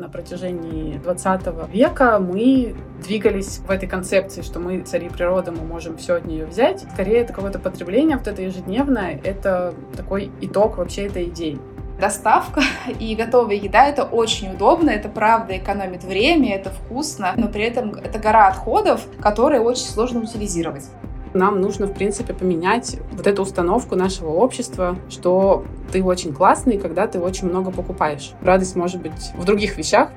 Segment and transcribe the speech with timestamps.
[0.00, 5.98] На протяжении 20 века мы двигались в этой концепции, что мы цари природы, мы можем
[5.98, 6.86] все от нее взять.
[6.94, 11.58] Скорее, это какое-то потребление, вот это ежедневное, это такой итог вообще этой идеи.
[12.00, 12.62] Доставка
[12.98, 17.92] и готовая еда— это очень удобно, это правда экономит время, это вкусно, но при этом
[17.92, 20.88] это гора отходов, которые очень сложно утилизировать.
[21.32, 27.06] Нам нужно, в принципе, поменять вот эту установку нашего общества, что ты очень классный, когда
[27.06, 28.32] ты очень много покупаешь.
[28.42, 30.10] Радость может быть в других вещах.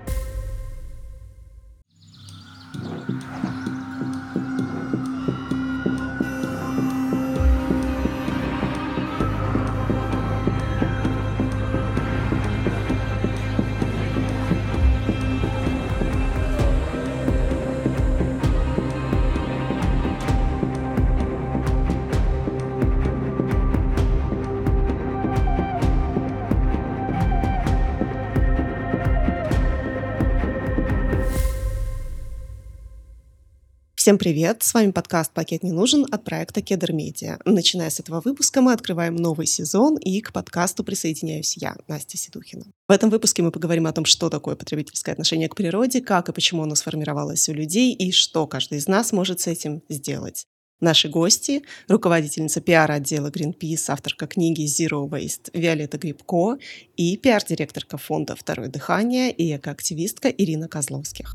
[34.04, 34.64] Всем привет!
[34.64, 37.40] С вами подкаст «Пакет не нужен» от проекта Кедр Медиа.
[37.46, 42.66] Начиная с этого выпуска мы открываем новый сезон, и к подкасту присоединяюсь я, Настя Седухина.
[42.90, 46.34] В этом выпуске мы поговорим о том, что такое потребительское отношение к природе, как и
[46.34, 50.48] почему оно сформировалось у людей, и что каждый из нас может с этим сделать.
[50.82, 56.58] Наши гости– руководительница пиар-отдела Greenpeace, авторка книги Zero Waste Виолетта Грибко
[56.98, 61.34] и пиар-директорка фонда «Второе дыхание» и экоактивистка Ирина Козловских.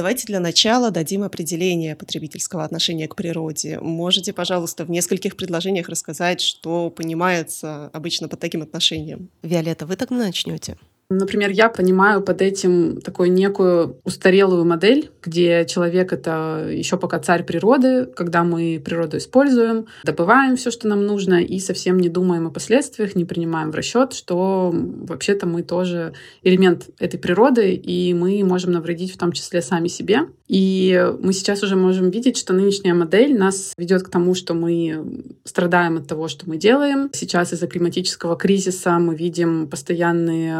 [0.00, 3.78] Давайте для начала дадим определение потребительского отношения к природе.
[3.80, 9.28] Можете, пожалуйста, в нескольких предложениях рассказать, что понимается обычно под таким отношением?
[9.42, 10.78] Виолетта, вы так начнете.
[11.12, 17.42] Например, я понимаю под этим такую некую устарелую модель, где человек— это еще пока царь
[17.42, 22.50] природы, когда мы природу используем, добываем все, что нам нужно, и совсем не думаем о
[22.50, 26.12] последствиях, не принимаем в расчет, что вообще-то мы тоже
[26.44, 30.28] элемент этой природы, и мы можем навредить в том числе сами себе.
[30.50, 35.22] И мы сейчас уже можем видеть, что нынешняя модель нас ведет к тому, что мы
[35.44, 37.08] страдаем от того, что мы делаем.
[37.12, 40.56] Сейчас из-за климатического кризиса мы видим постоянные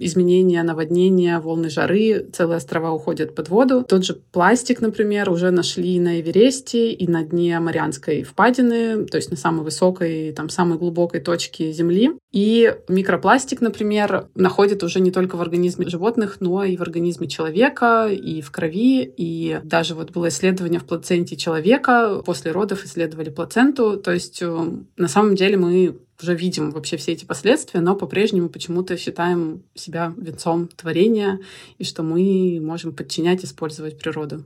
[0.00, 3.84] изменения, наводнения, волны жары, целые острова уходят под воду.
[3.86, 9.30] Тот же пластик, например, уже нашли на Эвересте и на дне Марианской впадины, то есть
[9.30, 12.12] на самой высокой, там, самой глубокой точке Земли.
[12.32, 18.08] И микропластик, например, находят уже не только в организме животных, но и в организме человека,
[18.08, 23.96] и в крови, и даже вот было исследование в плаценте человека, после родов исследовали плаценту,
[23.96, 28.48] то есть э, на самом деле мы уже видим вообще все эти последствия, но по-прежнему
[28.48, 31.40] почему-то считаем себя венцом творения
[31.78, 34.44] и что мы можем подчинять, использовать природу.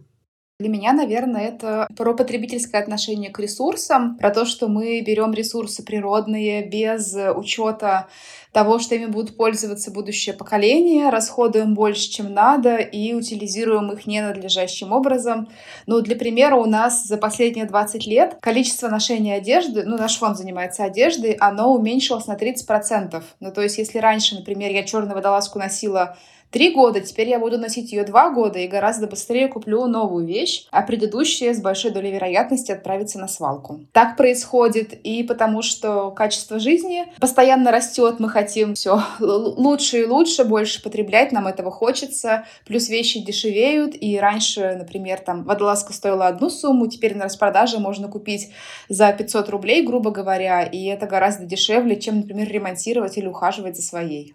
[0.63, 5.85] Для меня, наверное, это про потребительское отношение к ресурсам, про то, что мы берем ресурсы
[5.85, 8.07] природные без учета
[8.53, 14.93] того, что ими будут пользоваться будущее поколение, расходуем больше, чем надо, и утилизируем их ненадлежащим
[14.93, 15.49] образом.
[15.87, 20.39] Ну, для примера, у нас за последние 20 лет количество ношения одежды, ну, наш фонд
[20.39, 23.21] занимается одеждой, оно уменьшилось на 30%.
[23.41, 26.17] Ну, то есть, если раньше, например, я черную водолазку носила
[26.53, 30.67] три года, теперь я буду носить ее два года и гораздо быстрее куплю новую вещь,
[30.71, 33.81] а предыдущая с большой долей вероятности отправится на свалку.
[33.93, 40.45] Так происходит и потому, что качество жизни постоянно растет, мы хотим все лучше и лучше,
[40.45, 46.51] больше потреблять, нам этого хочется, плюс вещи дешевеют, и раньше, например, там водолазка стоила одну
[46.51, 48.51] сумму, теперь на распродаже можно купить
[48.89, 53.83] за 500 рублей, грубо говоря, и это гораздо дешевле, чем, например, ремонтировать или ухаживать за
[53.83, 54.35] своей.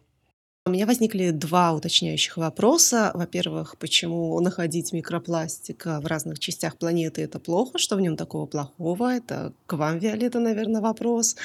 [0.67, 3.11] У меня возникли два уточняющих вопроса.
[3.13, 7.78] Во-первых, почему находить микропластик в разных частях планеты это плохо?
[7.78, 9.16] Что в нем такого плохого?
[9.16, 11.38] Это к вам, Виолетта, наверное, вопрос.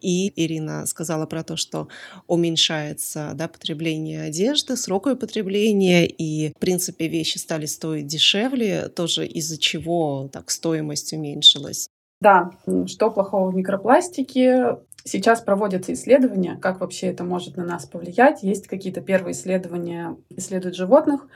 [0.00, 1.88] И Ирина сказала про то, что
[2.28, 9.26] уменьшается да, потребление одежды, срок ее потребления, и, в принципе, вещи стали стоить дешевле, тоже
[9.26, 11.90] из-за чего так стоимость уменьшилась.
[12.20, 12.52] Да,
[12.86, 14.76] что плохого в микропластике?
[15.04, 18.42] Сейчас проводятся исследования, как вообще это может на нас повлиять.
[18.42, 21.26] Есть какие-то первые исследования, исследуют животных,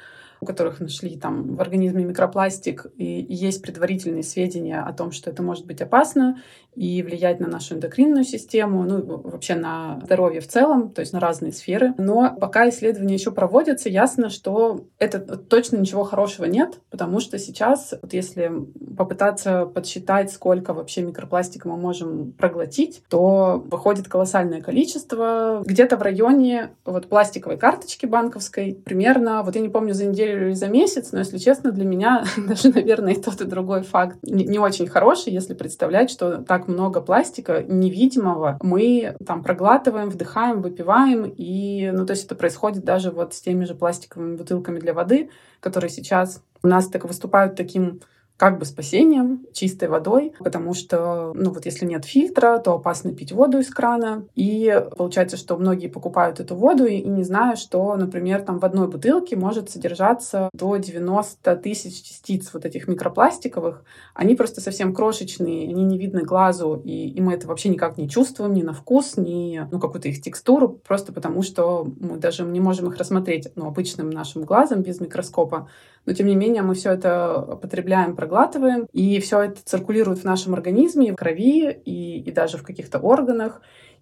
[0.42, 5.40] у которых нашли там в организме микропластик, и есть предварительные сведения о том, что это
[5.40, 6.42] может быть опасно
[6.74, 11.20] и влиять на нашу эндокринную систему, ну, вообще на здоровье в целом, то есть на
[11.20, 11.94] разные сферы.
[11.96, 17.94] Но пока исследования еще проводятся, ясно, что это точно ничего хорошего нет, потому что сейчас,
[18.02, 18.50] вот если
[18.96, 25.62] попытаться подсчитать, сколько вообще микропластика мы можем проглотить, то выходит колоссальное количество.
[25.64, 30.54] Где-то в районе вот пластиковой карточки банковской примерно, вот я не помню за неделю вычерпывали
[30.54, 34.58] за месяц, но, если честно, для меня даже, наверное, и тот, и другой факт не
[34.58, 41.90] очень хороший, если представлять, что так много пластика невидимого мы там проглатываем, вдыхаем, выпиваем, и,
[41.92, 45.30] ну, то есть это происходит даже вот с теми же пластиковыми бутылками для воды,
[45.60, 48.00] которые сейчас у нас так выступают таким
[48.42, 53.30] как бы спасением чистой водой, потому что, ну вот если нет фильтра, то опасно пить
[53.30, 54.26] воду из крана.
[54.34, 58.64] И получается, что многие покупают эту воду и, и не знают, что, например, там в
[58.64, 63.84] одной бутылке может содержаться до 90 тысяч частиц вот этих микропластиковых.
[64.12, 68.08] Они просто совсем крошечные, они не видны глазу, и, и мы это вообще никак не
[68.08, 72.58] чувствуем ни на вкус, ни ну, какую-то их текстуру, просто потому что мы даже не
[72.58, 75.68] можем их рассмотреть ну, обычным нашим глазом без микроскопа
[76.04, 80.54] но тем не менее мы все это потребляем, проглатываем, и все это циркулирует в нашем
[80.54, 83.60] организме, в крови и, и даже в каких-то органах.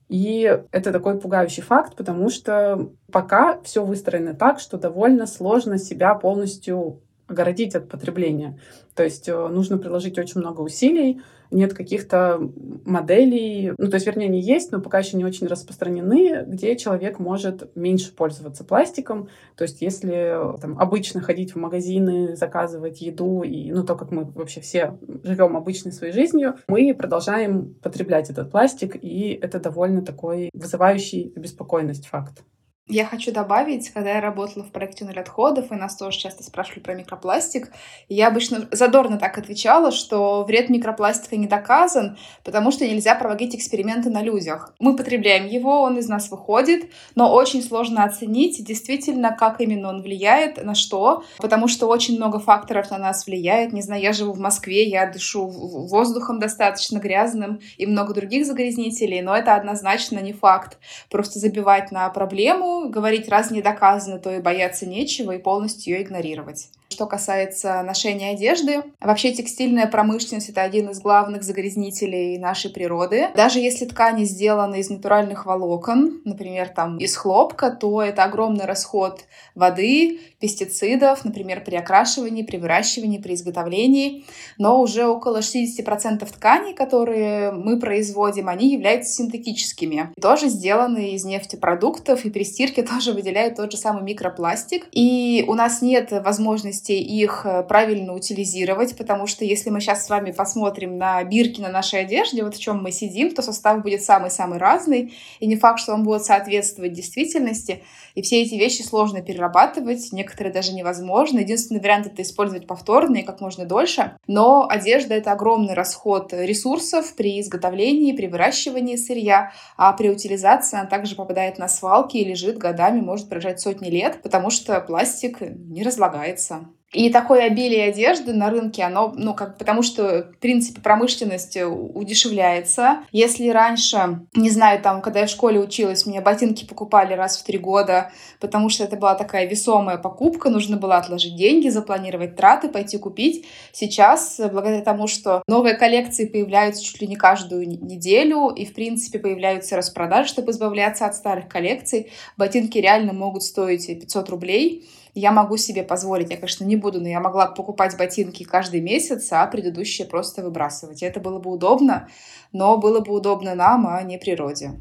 [0.09, 6.15] И это такой пугающий факт, потому что пока все выстроено так, что довольно сложно себя
[6.15, 8.59] полностью огородить от потребления.
[8.95, 12.41] То есть э, нужно приложить очень много усилий, нет каких-то
[12.85, 17.19] моделей, ну, то есть, вернее, они есть, но пока еще не очень распространены, где человек
[17.19, 19.29] может меньше пользоваться пластиком.
[19.57, 24.25] То есть, если там, обычно ходить в магазины, заказывать еду, и, ну, то, как мы
[24.25, 30.51] вообще все живем обычной своей жизнью, мы продолжаем потреблять этот пластик, и это довольно такой
[30.53, 32.43] вызывающий обеспокоенность факт.
[32.91, 36.81] Я хочу добавить, когда я работала в проекте «Нуль отходов», и нас тоже часто спрашивали
[36.81, 37.71] про микропластик,
[38.09, 44.11] я обычно задорно так отвечала, что вред микропластика не доказан, потому что нельзя проводить эксперименты
[44.11, 44.75] на людях.
[44.81, 50.03] Мы потребляем его, он из нас выходит, но очень сложно оценить действительно, как именно он
[50.03, 53.73] влияет, на что, потому что очень много факторов на нас влияет.
[53.73, 59.21] Не знаю, я живу в Москве, я дышу воздухом достаточно грязным и много других загрязнителей,
[59.21, 60.79] но это однозначно не факт.
[61.09, 66.03] Просто забивать на проблему говорить раз не доказано, то и бояться нечего, и полностью ее
[66.03, 66.69] игнорировать.
[66.93, 73.29] Что касается ношения одежды, вообще текстильная промышленность— это один из главных загрязнителей нашей природы.
[73.37, 79.21] Даже если ткани сделаны из натуральных волокон, например, там из хлопка, то это огромный расход
[79.55, 84.25] воды, пестицидов, например, при окрашивании, при выращивании, при изготовлении.
[84.59, 90.13] Но уже около 60% тканей, которые мы производим, они являются синтетическими.
[90.21, 94.89] Тоже сделаны из нефтепродуктов, и при стирке тоже выделяют тот же самый микропластик.
[94.91, 100.07] И у нас нет возможности возможности их э, правильно утилизировать, потому что если мы сейчас
[100.07, 103.83] с вами посмотрим на бирки на нашей одежде, вот в чем мы сидим, то состав
[103.83, 107.83] будет самый-самый разный, и не факт, что он будет соответствовать действительности,
[108.15, 111.41] и все эти вещи сложно перерабатывать, некоторые даже невозможно.
[111.41, 117.15] Единственный вариант— это использовать повторно и как можно дольше, но одежда— это огромный расход ресурсов
[117.17, 122.59] при изготовлении, при выращивании сырья, а при утилизации она также попадает на свалки и лежит
[122.59, 126.70] годами, может пролежать сотни лет, потому что пластик не разлагается.
[126.93, 133.05] И такое обилие одежды на рынке, оно, ну, как, потому что, в принципе, промышленность удешевляется.
[133.13, 137.45] Если раньше, не знаю, там, когда я в школе училась, мне ботинки покупали раз в
[137.45, 138.11] три года,
[138.41, 143.47] потому что это была такая весомая покупка, нужно было отложить деньги, запланировать траты, пойти купить.
[143.71, 149.21] Сейчас, благодаря тому, что новые коллекции появляются чуть ли не каждую неделю, и, в принципе,
[149.21, 155.57] появляются распродажи, чтобы избавляться от старых коллекций, ботинки реально могут стоить 500 рублей, я могу
[155.57, 160.07] себе позволить, я, конечно, не буду, но я могла покупать ботинки каждый месяц, а предыдущие
[160.07, 161.03] просто выбрасывать.
[161.03, 162.09] Это было бы удобно,
[162.53, 164.73] но было бы удобно нам, а не природе.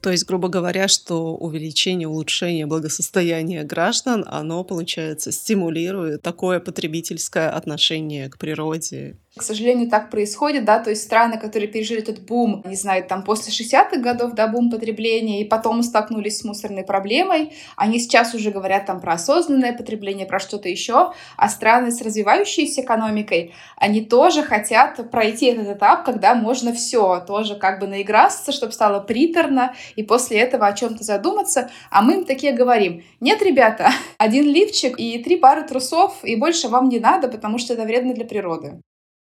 [0.00, 8.30] То есть, грубо говоря, что увеличение, улучшение благосостояния граждан, оно, получается, стимулирует такое потребительское отношение
[8.30, 12.74] к природе к сожалению, так происходит, да, то есть страны, которые пережили этот бум, не
[12.74, 18.00] знаю, там после 60-х годов, да, бум потребления, и потом столкнулись с мусорной проблемой, они
[18.00, 23.54] сейчас уже говорят там про осознанное потребление, про что-то еще, а страны с развивающейся экономикой,
[23.76, 28.98] они тоже хотят пройти этот этап, когда можно все, тоже как бы наиграться, чтобы стало
[28.98, 34.44] приторно, и после этого о чем-то задуматься, а мы им такие говорим, нет, ребята, один
[34.44, 38.24] лифчик и три пары трусов, и больше вам не надо, потому что это вредно для
[38.24, 38.80] природы.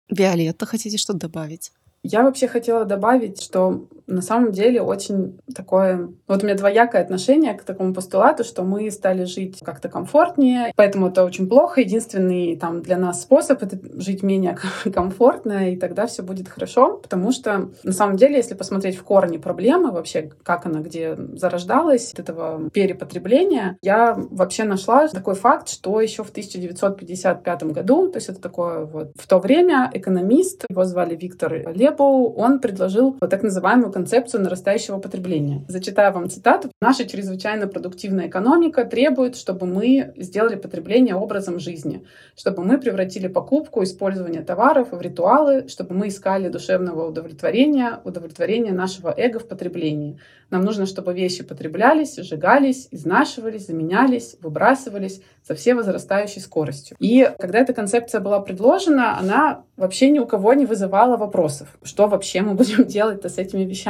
[0.09, 1.71] Виолетта, хотите что-то добавить?
[2.03, 6.09] Я вообще хотела добавить, что на самом деле очень такое...
[6.27, 11.07] Вот у меня двоякое отношение к такому постулату, что мы стали жить как-то комфортнее, поэтому
[11.07, 11.81] это очень плохо.
[11.81, 14.57] Единственный там для нас способ— это жить менее
[14.93, 19.37] комфортно, и тогда все будет хорошо, потому что на самом деле, если посмотреть в корни
[19.37, 26.01] проблемы вообще, как она где зарождалась, от этого перепотребления, я вообще нашла такой факт, что
[26.01, 31.15] еще в 1955 году, то есть это такое вот в то время экономист, его звали
[31.15, 35.63] Виктор Лепоу, он предложил вот так называемую концепцию нарастающего потребления.
[35.69, 36.69] Зачитаю вам цитату.
[36.81, 42.03] «Наша чрезвычайно продуктивная экономика требует, чтобы мы сделали потребление образом жизни,
[42.35, 49.13] чтобы мы превратили покупку, использование товаров в ритуалы, чтобы мы искали душевного удовлетворения, удовлетворения нашего
[49.15, 50.19] эго в потреблении.
[50.49, 56.95] Нам нужно, чтобы вещи потреблялись, сжигались, изнашивались, заменялись, выбрасывались со всей возрастающей скоростью.
[56.99, 62.07] И когда эта концепция была предложена, она вообще ни у кого не вызывала вопросов, что
[62.07, 63.82] вообще мы будем делать-то с этими вещами.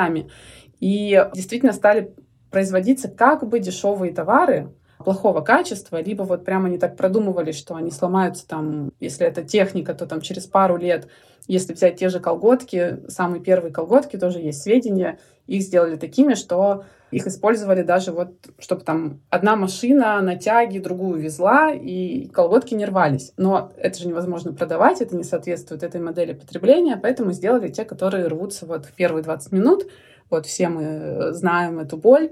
[0.79, 2.13] И действительно стали
[2.51, 4.71] производиться как бы дешевые товары,
[5.03, 9.93] плохого качества, либо вот прямо они так продумывали, что они сломаются там, если это техника,
[9.93, 11.07] то там через пару лет,
[11.47, 16.85] если взять те же колготки, самые первые колготки, тоже есть сведения, их сделали такими, что
[17.13, 22.85] их использовали даже вот, чтобы там одна машина на тяге другую везла, и колготки не
[22.85, 23.33] рвались.
[23.37, 28.27] Но это же невозможно продавать, это не соответствует этой модели потребления, поэтому сделали те, которые
[28.27, 29.87] рвутся вот в первые 20 минут.
[30.29, 32.31] Вот все мы знаем эту боль.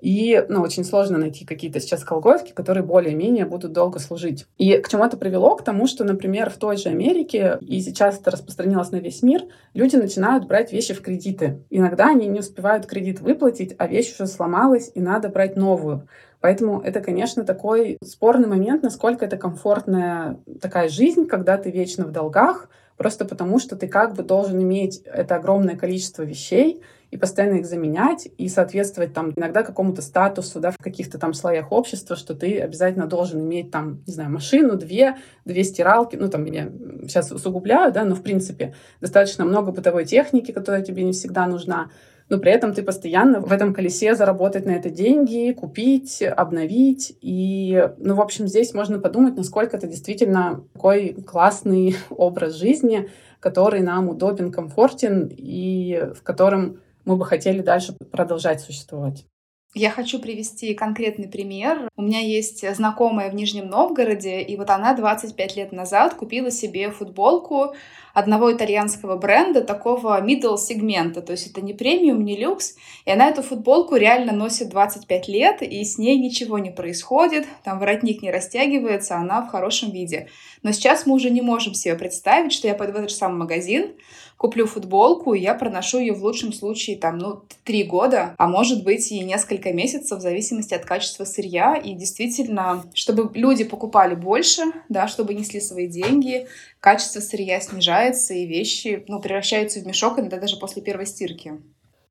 [0.00, 4.46] И ну, очень сложно найти какие-то сейчас колготки, которые более-менее будут долго служить.
[4.58, 5.56] И к чему это привело?
[5.56, 9.42] К тому, что, например, в той же Америке, и сейчас это распространилось на весь мир,
[9.74, 11.62] люди начинают брать вещи в кредиты.
[11.70, 16.06] Иногда они не успевают кредит выплатить, а вещь уже сломалась, и надо брать новую.
[16.40, 22.12] Поэтому это, конечно, такой спорный момент, насколько это комфортная такая жизнь, когда ты вечно в
[22.12, 27.56] долгах, просто потому что ты как бы должен иметь это огромное количество вещей, и постоянно
[27.56, 32.34] их заменять, и соответствовать там иногда какому-то статусу, да, в каких-то там слоях общества, что
[32.34, 36.70] ты обязательно должен иметь там, не знаю, машину, две, две стиралки, ну там я
[37.02, 41.90] сейчас усугубляю, да, но в принципе достаточно много бытовой техники, которая тебе не всегда нужна,
[42.30, 47.18] но при этом ты постоянно в этом колесе заработать на это деньги, купить, обновить.
[47.20, 53.80] И, ну, в общем, здесь можно подумать, насколько это действительно такой классный образ жизни, который
[53.80, 59.26] нам удобен, комфортен и в котором мы бы хотели дальше продолжать существовать.
[59.72, 61.88] Я хочу привести конкретный пример.
[61.96, 66.90] У меня есть знакомая в Нижнем Новгороде, и вот она 25 лет назад купила себе
[66.90, 67.74] футболку
[68.14, 73.28] одного итальянского бренда такого middle сегмента, то есть это не премиум, не люкс, и она
[73.28, 78.30] эту футболку реально носит 25 лет, и с ней ничего не происходит, там воротник не
[78.30, 80.28] растягивается, она в хорошем виде.
[80.62, 83.38] Но сейчас мы уже не можем себе представить, что я пойду в этот же самый
[83.38, 83.92] магазин,
[84.40, 88.84] куплю футболку, и я проношу ее в лучшем случае там, ну, три года, а может
[88.84, 91.76] быть и несколько месяцев, в зависимости от качества сырья.
[91.76, 96.46] И действительно, чтобы люди покупали больше, да, чтобы несли свои деньги,
[96.80, 97.99] качество сырья снижается,
[98.34, 101.60] и вещи, ну, превращаются в мешок иногда даже после первой стирки.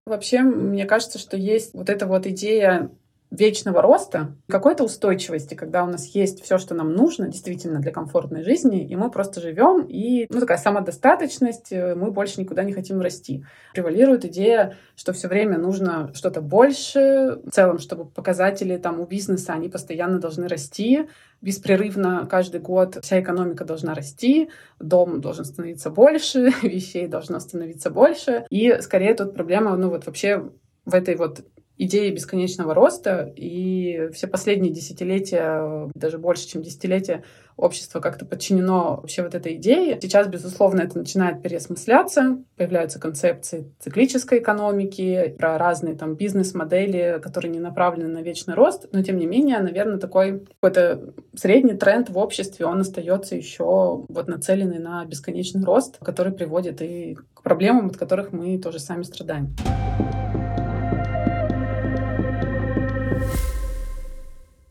[0.06, 2.90] Вообще, мне кажется, что есть вот эта вот идея
[3.32, 8.44] вечного роста, какой-то устойчивости, когда у нас есть все, что нам нужно действительно для комфортной
[8.44, 13.02] жизни, и мы просто живем, и ну, такая самодостаточность, э, мы больше никуда не хотим
[13.02, 13.46] расти.
[13.74, 19.54] Превалирует идея, что все время нужно что-то больше, в целом, чтобы показатели там у бизнеса,
[19.54, 21.08] они постоянно должны расти,
[21.42, 28.46] беспрерывно каждый год вся экономика должна расти, дом должен становиться больше, вещей должно становиться больше.
[28.50, 30.50] И скорее тут проблема, ну вот вообще
[30.86, 31.42] в этой вот
[31.80, 37.24] идеи бесконечного роста, и все последние десятилетия, даже больше, чем десятилетия,
[37.56, 39.98] общество как-то подчинено вообще вот этой идее.
[40.02, 47.60] Сейчас, безусловно, это начинает переосмысляться, появляются концепции циклической экономики, про разные там бизнес-модели, которые не
[47.60, 52.66] направлены на вечный рост, но тем не менее, наверное, такой какой-то средний тренд в обществе,
[52.66, 58.34] он остается еще вот нацеленный на бесконечный рост, который приводит и к проблемам, от которых
[58.34, 59.56] мы тоже сами страдаем.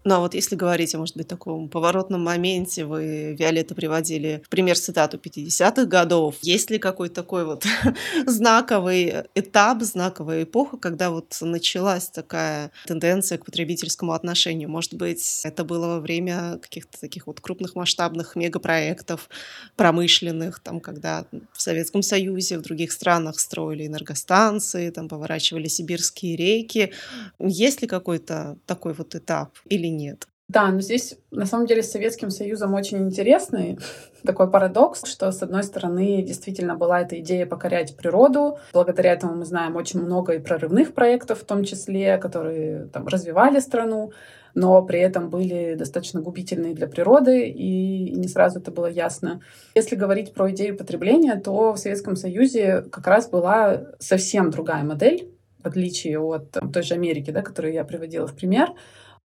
[0.09, 5.19] Ну а вот если говорить может быть, таком поворотном моменте, вы, Виолетта, приводили пример цитату
[5.19, 6.37] 50-х годов.
[6.41, 7.67] Есть ли какой-то такой вот
[8.27, 14.71] знаковый этап, знаковая эпоха, когда вот началась такая тенденция к потребительскому отношению?
[14.71, 19.29] Может быть, это было во время каких-то таких вот крупных масштабных мегапроектов
[19.77, 26.93] промышленных, там, когда в Советском Союзе, в других странах строили энергостанции, там, поворачивали сибирские реки.
[27.39, 30.27] Есть ли какой-то такой вот этап или нет.
[30.49, 33.79] Да, но здесь на самом деле с Советским Союзом очень интересный
[34.25, 38.59] такой парадокс, что с одной стороны действительно была эта идея покорять природу.
[38.73, 43.59] Благодаря этому мы знаем очень много и прорывных проектов в том числе, которые там развивали
[43.59, 44.13] страну,
[44.55, 49.43] но при этом были достаточно губительные для природы, и не сразу это было ясно.
[49.75, 55.31] Если говорить про идею потребления, то в Советском Союзе как раз была совсем другая модель,
[55.63, 58.71] в отличие от той же Америки, да, которую я приводила в пример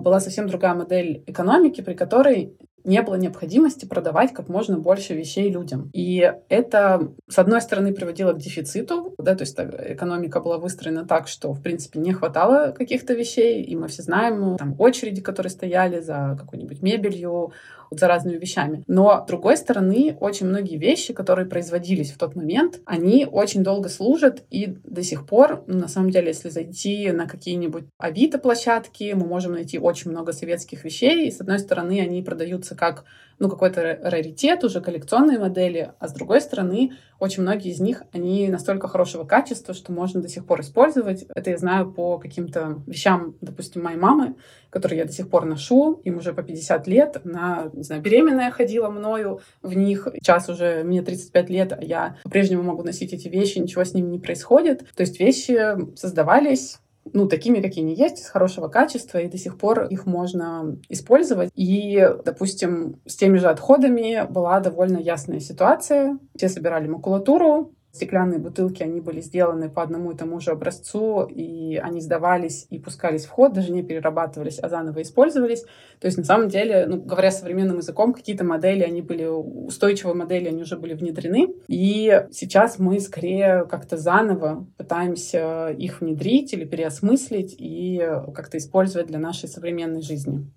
[0.03, 5.49] была совсем другая модель экономики, при которой не было необходимости продавать как можно больше вещей
[5.49, 5.89] людям.
[5.93, 11.27] И это, с одной стороны, приводило к дефициту, да, то есть экономика была выстроена так,
[11.27, 16.01] что, в принципе, не хватало каких-то вещей, и мы все знаем, там, очереди, которые стояли
[16.01, 17.53] за какой-нибудь мебелью,
[17.91, 18.83] за разными вещами.
[18.87, 23.89] Но, с другой стороны, очень многие вещи, которые производились в тот момент, они очень долго
[23.89, 29.25] служат и до сих пор, ну, на самом деле, если зайти на какие-нибудь авито-площадки, мы
[29.25, 33.05] можем найти очень много советских вещей, и, с одной стороны, они продаются как
[33.39, 38.47] ну, какой-то раритет, уже коллекционные модели, а с другой стороны, очень многие из них, они
[38.49, 41.25] настолько хорошего качества, что можно до сих пор использовать.
[41.35, 44.35] Это я знаю по каким-то вещам, допустим, моей мамы,
[44.73, 48.49] которые я до сих пор ношу, им уже по 50 лет, она, не знаю, беременная
[48.49, 53.27] ходила мною в них, сейчас уже мне 35 лет, а я по-прежнему могу носить эти
[53.27, 54.83] вещи, ничего с ними не происходит.
[54.95, 56.79] То есть вещи создавались
[57.11, 61.51] ну, такими, какие они есть, из хорошего качества, и до сих пор их можно использовать.
[61.53, 66.17] И, допустим, с теми же отходами была довольно ясная ситуация.
[66.35, 71.75] Все собирали макулатуру, Стеклянные бутылки, они были сделаны по одному и тому же образцу, и
[71.75, 75.61] они сдавались и пускались в ход, даже не перерабатывались, а заново использовались.
[75.99, 80.47] То есть, на самом деле, ну, говоря современным языком, какие-то модели, они были, устойчивые модели,
[80.47, 81.53] они уже были внедрены.
[81.67, 89.19] И сейчас мы скорее как-то заново пытаемся их внедрить или переосмыслить и как-то использовать для
[89.19, 90.51] нашей современной жизни.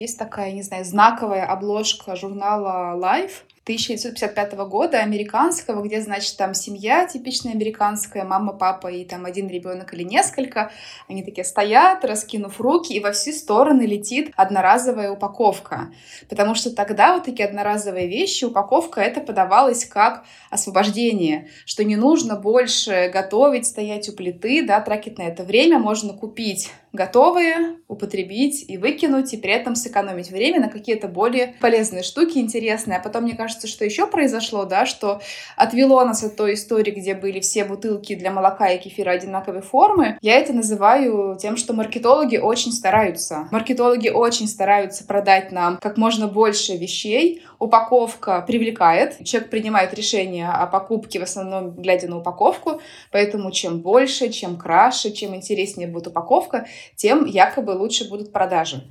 [0.00, 7.06] Есть такая, не знаю, знаковая обложка журнала Life, 1955 года, американского, где, значит, там семья
[7.06, 10.72] типичная американская, мама, папа и там один ребенок или несколько.
[11.06, 15.92] Они такие стоят, раскинув руки, и во все стороны летит одноразовая упаковка.
[16.30, 22.36] Потому что тогда вот такие одноразовые вещи, упаковка, это подавалось как освобождение, что не нужно
[22.36, 28.78] больше готовить, стоять у плиты, да, тратить на это время, можно купить готовые, употребить и
[28.78, 32.98] выкинуть, и при этом сэкономить время на какие-то более полезные штуки, интересные.
[32.98, 35.20] А потом, мне кажется, что еще произошло, да, что
[35.56, 40.18] отвело нас от той истории, где были все бутылки для молока и кефира одинаковой формы.
[40.20, 43.48] Я это называю тем, что маркетологи очень стараются.
[43.50, 47.42] Маркетологи очень стараются продать нам как можно больше вещей.
[47.58, 49.24] Упаковка привлекает.
[49.24, 52.80] Человек принимает решение о покупке в основном глядя на упаковку.
[53.10, 58.82] Поэтому чем больше, чем краше, чем интереснее будет упаковка, тем якобы лучше будут продажи.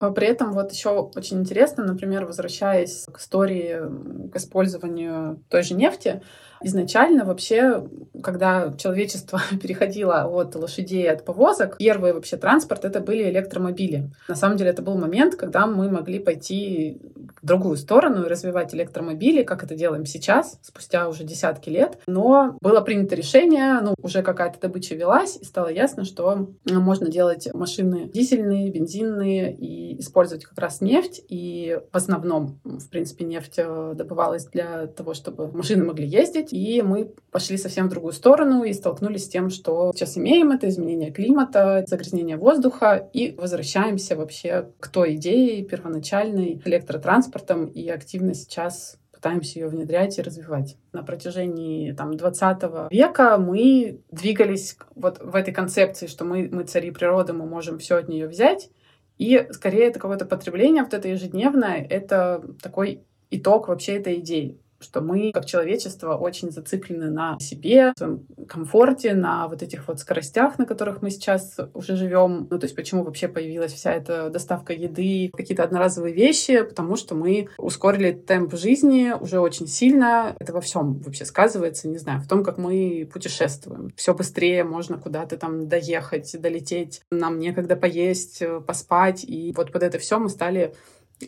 [0.00, 5.74] А при этом вот еще очень интересно, например, возвращаясь к истории, к использованию той же
[5.74, 6.22] нефти,
[6.62, 7.86] изначально вообще,
[8.22, 14.10] когда человечество переходило от лошадей, от повозок, первый вообще транспорт это были электромобили.
[14.28, 17.00] На самом деле это был момент, когда мы могли пойти
[17.42, 21.98] в другую сторону и развивать электромобили, как это делаем сейчас, спустя уже десятки лет.
[22.06, 27.48] Но было принято решение, ну, уже какая-то добыча велась, и стало ясно, что можно делать
[27.54, 31.22] машины дизельные, бензинные и использовать как раз нефть.
[31.28, 36.49] И в основном, в принципе, нефть э, добывалась для того, чтобы машины могли ездить.
[36.52, 40.68] И мы пошли совсем в другую сторону и столкнулись с тем, что сейчас имеем это
[40.68, 48.34] изменение климата, загрязнение воздуха, и возвращаемся вообще к той идее первоначальной электротранспорта, транспортом и активно
[48.34, 50.76] сейчас пытаемся ее внедрять и развивать.
[50.92, 56.90] На протяжении там, 20 века мы двигались вот в этой концепции, что мы, мы цари
[56.90, 58.70] природы, мы можем все от нее взять.
[59.18, 65.00] И скорее это какое-то потребление вот это ежедневное, это такой итог вообще этой идеи что
[65.00, 70.66] мы, как человечество, очень зациклены на себе, своем комфорте, на вот этих вот скоростях, на
[70.66, 72.48] которых мы сейчас уже живем.
[72.50, 77.14] Ну, то есть почему вообще появилась вся эта доставка еды, какие-то одноразовые вещи, потому что
[77.14, 80.34] мы ускорили темп жизни уже очень сильно.
[80.38, 83.90] Это во всем вообще сказывается, не знаю, в том, как мы путешествуем.
[83.96, 87.02] Все быстрее можно куда-то там доехать, долететь.
[87.10, 89.24] Нам некогда поесть, поспать.
[89.24, 90.74] И вот под это все мы стали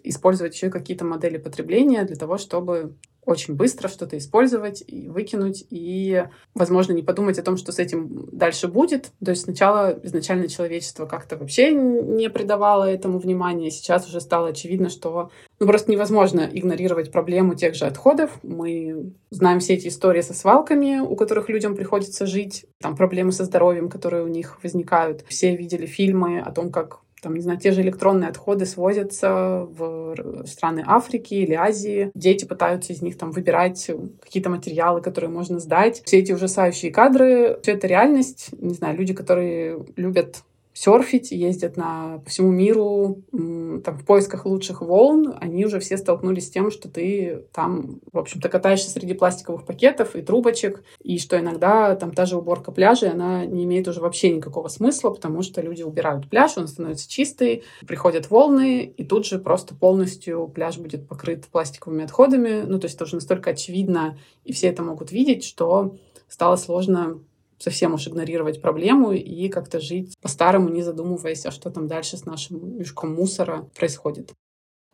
[0.05, 6.25] использовать еще какие-то модели потребления для того, чтобы очень быстро что-то использовать и выкинуть, и,
[6.55, 9.13] возможно, не подумать о том, что с этим дальше будет.
[9.25, 13.71] То есть сначала изначально человечество как-то вообще не придавало этому внимания.
[13.71, 18.31] Сейчас уже стало очевидно, что ну, просто невозможно игнорировать проблему тех же отходов.
[18.43, 23.45] Мы знаем все эти истории со свалками, у которых людям приходится жить, там проблемы со
[23.45, 25.25] здоровьем, которые у них возникают.
[25.29, 30.45] Все видели фильмы о том, как там, не знаю, те же электронные отходы свозятся в
[30.47, 32.11] страны Африки или Азии.
[32.15, 33.89] Дети пытаются из них там выбирать
[34.21, 36.03] какие-то материалы, которые можно сдать.
[36.05, 38.49] Все эти ужасающие кадры, все это реальность.
[38.59, 40.43] Не знаю, люди, которые любят
[40.75, 46.47] серфить, ездят на, по всему миру там, в поисках лучших волн, они уже все столкнулись
[46.47, 51.39] с тем, что ты там, в общем-то, катаешься среди пластиковых пакетов и трубочек, и что
[51.39, 55.61] иногда там та же уборка пляжа, она не имеет уже вообще никакого смысла, потому что
[55.61, 61.07] люди убирают пляж, он становится чистый, приходят волны, и тут же просто полностью пляж будет
[61.07, 62.63] покрыт пластиковыми отходами.
[62.67, 65.97] Ну, то есть это уже настолько очевидно, и все это могут видеть, что
[66.29, 67.21] стало сложно
[67.63, 72.25] совсем уж игнорировать проблему и как-то жить по-старому, не задумываясь, а что там дальше с
[72.25, 74.33] нашим мешком мусора происходит.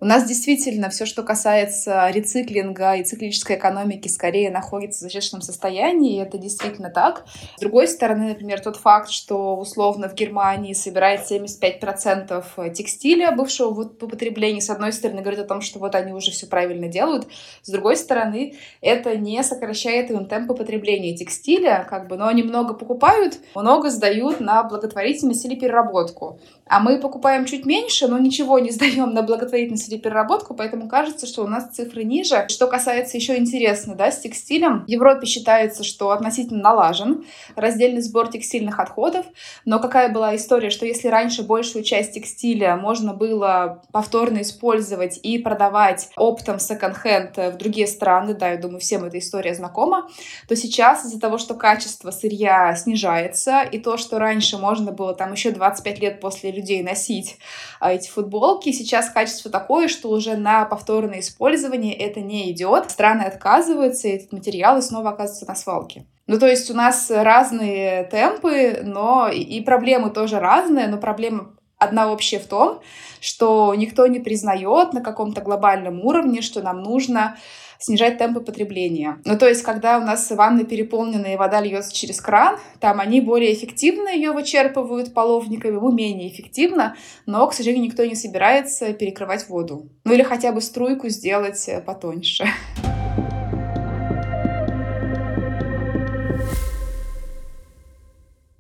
[0.00, 6.14] У нас действительно все, что касается рециклинга и циклической экономики, скорее находится в зачаточном состоянии,
[6.14, 7.24] и это действительно так.
[7.56, 13.80] С другой стороны, например, тот факт, что условно в Германии собирает 75% текстиля бывшего в
[13.80, 17.26] употреблении, с одной стороны, говорит о том, что вот они уже все правильно делают,
[17.62, 22.72] с другой стороны, это не сокращает им темпы потребления текстиля, как бы, но они много
[22.72, 26.38] покупают, много сдают на благотворительность или переработку.
[26.66, 31.27] А мы покупаем чуть меньше, но ничего не сдаем на благотворительность или переработку, поэтому кажется,
[31.27, 32.46] что у нас цифры ниже.
[32.48, 37.24] Что касается еще интересно, да, с текстилем, в Европе считается, что относительно налажен
[37.57, 39.27] раздельный сбор текстильных отходов,
[39.64, 45.38] но какая была история, что если раньше большую часть текстиля можно было повторно использовать и
[45.38, 50.09] продавать оптом секонд-хенд в другие страны, да, я думаю, всем эта история знакома,
[50.48, 55.33] то сейчас из-за того, что качество сырья снижается, и то, что раньше можно было там
[55.33, 57.38] еще 25 лет после людей носить
[57.81, 58.72] а, эти футболки.
[58.72, 62.90] Сейчас качество такое, что уже на повторное использование это не идет.
[62.90, 66.06] Страны отказываются, и этот материал снова оказывается на свалке.
[66.26, 72.12] Ну, то есть у нас разные темпы, но и проблемы тоже разные, но проблема одна
[72.12, 72.80] общая в том,
[73.20, 77.36] что никто не признает на каком-то глобальном уровне, что нам нужно
[77.78, 79.18] снижать темпы потребления.
[79.24, 83.20] Ну, то есть, когда у нас ванны переполнены и вода льется через кран, там они
[83.20, 89.48] более эффективно ее вычерпывают половниками, мы менее эффективно, но, к сожалению, никто не собирается перекрывать
[89.48, 89.88] воду.
[90.04, 92.46] Ну, или хотя бы струйку сделать потоньше.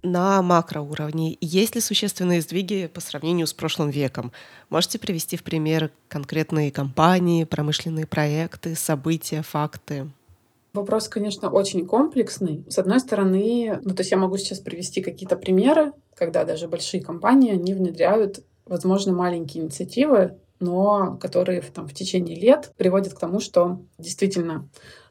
[0.02, 4.32] На макроуровне есть ли существенные сдвиги по сравнению с прошлым веком?
[4.70, 10.08] Можете привести в пример конкретные компании, промышленные проекты, события, факты?
[10.72, 12.64] Вопрос, конечно, очень комплексный.
[12.68, 17.02] С одной стороны, ну, то есть я могу сейчас привести какие-то примеры, когда даже большие
[17.02, 23.40] компании, они внедряют, возможно, маленькие инициативы, но которые там, в течение лет приводят к тому,
[23.40, 24.68] что действительно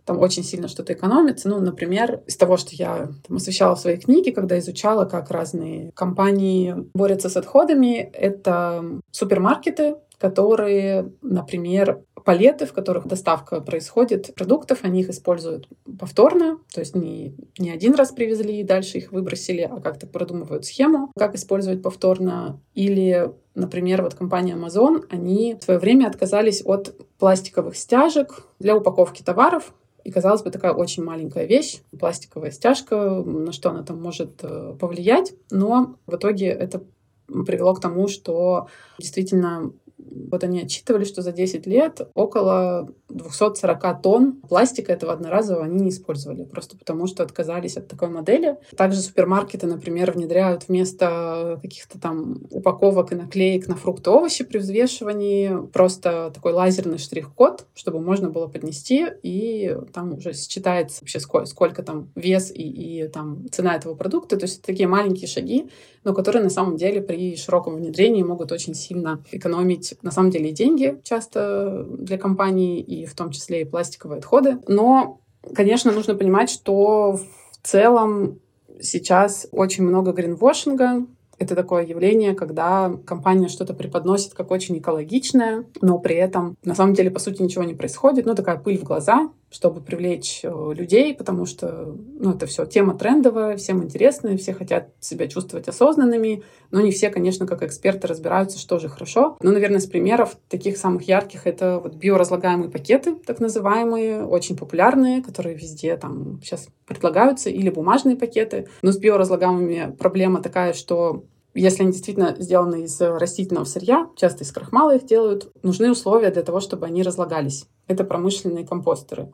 [0.08, 1.50] там очень сильно что-то экономится.
[1.50, 5.92] Ну, например, из того, что я там, освещала в своей книге, когда изучала, как разные
[5.92, 15.02] компании борются с отходами, это супермаркеты, которые, например, палеты, в которых доставка происходит продуктов, они
[15.02, 19.80] их используют повторно, то есть не, не один раз привезли и дальше их выбросили, а
[19.80, 22.60] как-то продумывают схему, как использовать повторно.
[22.74, 29.22] Или, например, вот компания Amazon, они в свое время отказались от пластиковых стяжек для упаковки
[29.22, 29.74] товаров,
[30.08, 34.74] и, казалось бы, такая очень маленькая вещь, пластиковая стяжка, на что она там может э,
[34.80, 35.34] повлиять.
[35.52, 36.82] Но в итоге это
[37.28, 39.74] привело к тому, что действительно
[40.12, 45.90] вот они отчитывали, что за 10 лет около 240 тонн пластика этого одноразового они не
[45.90, 48.58] использовали, просто потому что отказались от такой модели.
[48.76, 54.58] Также супермаркеты, например, внедряют вместо каких-то там упаковок и наклеек на фрукты и овощи при
[54.58, 61.46] взвешивании просто такой лазерный штрих-код, чтобы можно было поднести, и там уже считается вообще сколько,
[61.46, 64.38] сколько там вес и, и там цена этого продукта.
[64.38, 65.70] То есть это такие маленькие шаги,
[66.04, 70.50] но которые на самом деле при широком внедрении могут очень сильно экономить на самом деле
[70.50, 74.60] и деньги часто для компаний, и в том числе и пластиковые отходы.
[74.68, 75.20] Но,
[75.56, 78.40] конечно, нужно понимать, что в целом
[78.80, 81.06] сейчас очень много гринвошинга,
[81.40, 86.94] это такое явление, когда компания что-то преподносит как очень экологичное, но при этом на самом
[86.96, 88.26] деле, по сути, ничего не происходит.
[88.26, 92.98] Ну, такая пыль в глаза, чтобы привлечь э, людей, потому что ну, это все тема
[92.98, 98.60] трендовая, всем интересная, все хотят себя чувствовать осознанными, но не все, конечно, как эксперты разбираются,
[98.60, 99.38] что же хорошо.
[99.42, 105.24] Ну, наверное, из примеров таких самых ярких это вот биоразлагаемые пакеты, так называемые, очень популярные,
[105.24, 108.68] которые везде там сейчас предлагаются, или бумажные пакеты.
[108.82, 114.52] Но с биоразлагаемыми проблема такая, что если они действительно сделаны из растительного сырья, часто из
[114.52, 117.66] крахмала их делают, нужны условия для того, чтобы они разлагались.
[117.88, 119.32] Это промышленные компостеры.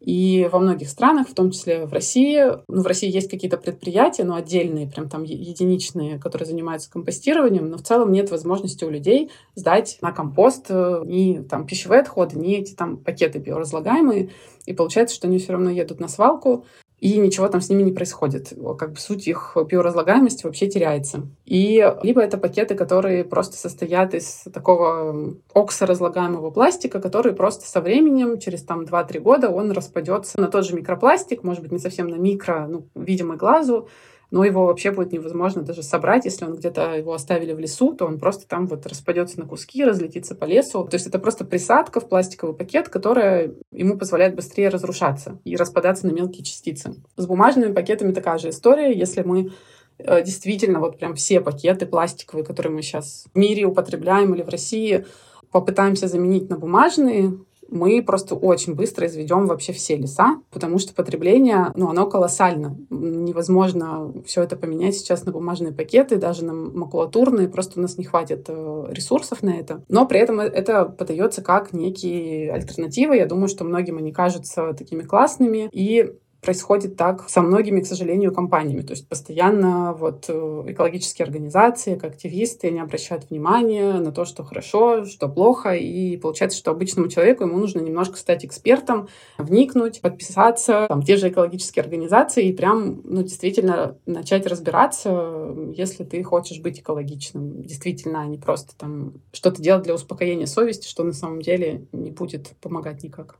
[0.00, 4.24] И во многих странах, в том числе в России, ну, в России есть какие-то предприятия,
[4.24, 9.30] но отдельные, прям там единичные, которые занимаются компостированием, но в целом нет возможности у людей
[9.54, 14.30] сдать на компост э, ни там пищевые отходы, ни эти там пакеты биоразлагаемые.
[14.66, 16.66] И получается, что они все равно едут на свалку,
[16.98, 18.52] и ничего там с ними не происходит.
[18.78, 21.26] Как бы суть их биоразлагаемости вообще теряется.
[21.44, 28.38] И либо это пакеты, которые просто состоят из такого оксоразлагаемого пластика, который просто со временем,
[28.38, 32.16] через там 2-3 года, он распадется на тот же микропластик, может быть, не совсем на
[32.16, 33.88] микро, ну, видимый глазу,
[34.30, 36.24] но его вообще будет невозможно даже собрать.
[36.24, 39.84] Если он где-то его оставили в лесу, то он просто там вот распадется на куски,
[39.84, 40.84] разлетится по лесу.
[40.84, 46.06] То есть это просто присадка в пластиковый пакет, которая ему позволяет быстрее разрушаться и распадаться
[46.06, 46.94] на мелкие частицы.
[47.16, 48.92] С бумажными пакетами такая же история.
[48.92, 49.52] Если мы
[49.98, 54.48] э, действительно вот прям все пакеты пластиковые, которые мы сейчас в мире употребляем или в
[54.48, 55.06] России,
[55.52, 61.72] попытаемся заменить на бумажные, мы просто очень быстро изведем вообще все леса, потому что потребление,
[61.74, 62.76] ну, оно колоссально.
[62.90, 68.04] Невозможно все это поменять сейчас на бумажные пакеты, даже на макулатурные, просто у нас не
[68.04, 69.84] хватит э, ресурсов на это.
[69.88, 73.16] Но при этом это подается как некие альтернативы.
[73.16, 75.68] Я думаю, что многим они кажутся такими классными.
[75.72, 76.12] И
[76.46, 78.82] происходит так со многими, к сожалению, компаниями.
[78.82, 85.04] То есть постоянно вот э, экологические организации, активисты, они обращают внимание на то, что хорошо,
[85.06, 85.74] что плохо.
[85.74, 91.30] И получается, что обычному человеку ему нужно немножко стать экспертом, вникнуть, подписаться там, те же
[91.30, 97.64] экологические организации и прям ну, действительно начать разбираться, если ты хочешь быть экологичным.
[97.64, 102.12] Действительно, а не просто там что-то делать для успокоения совести, что на самом деле не
[102.12, 103.36] будет помогать никак.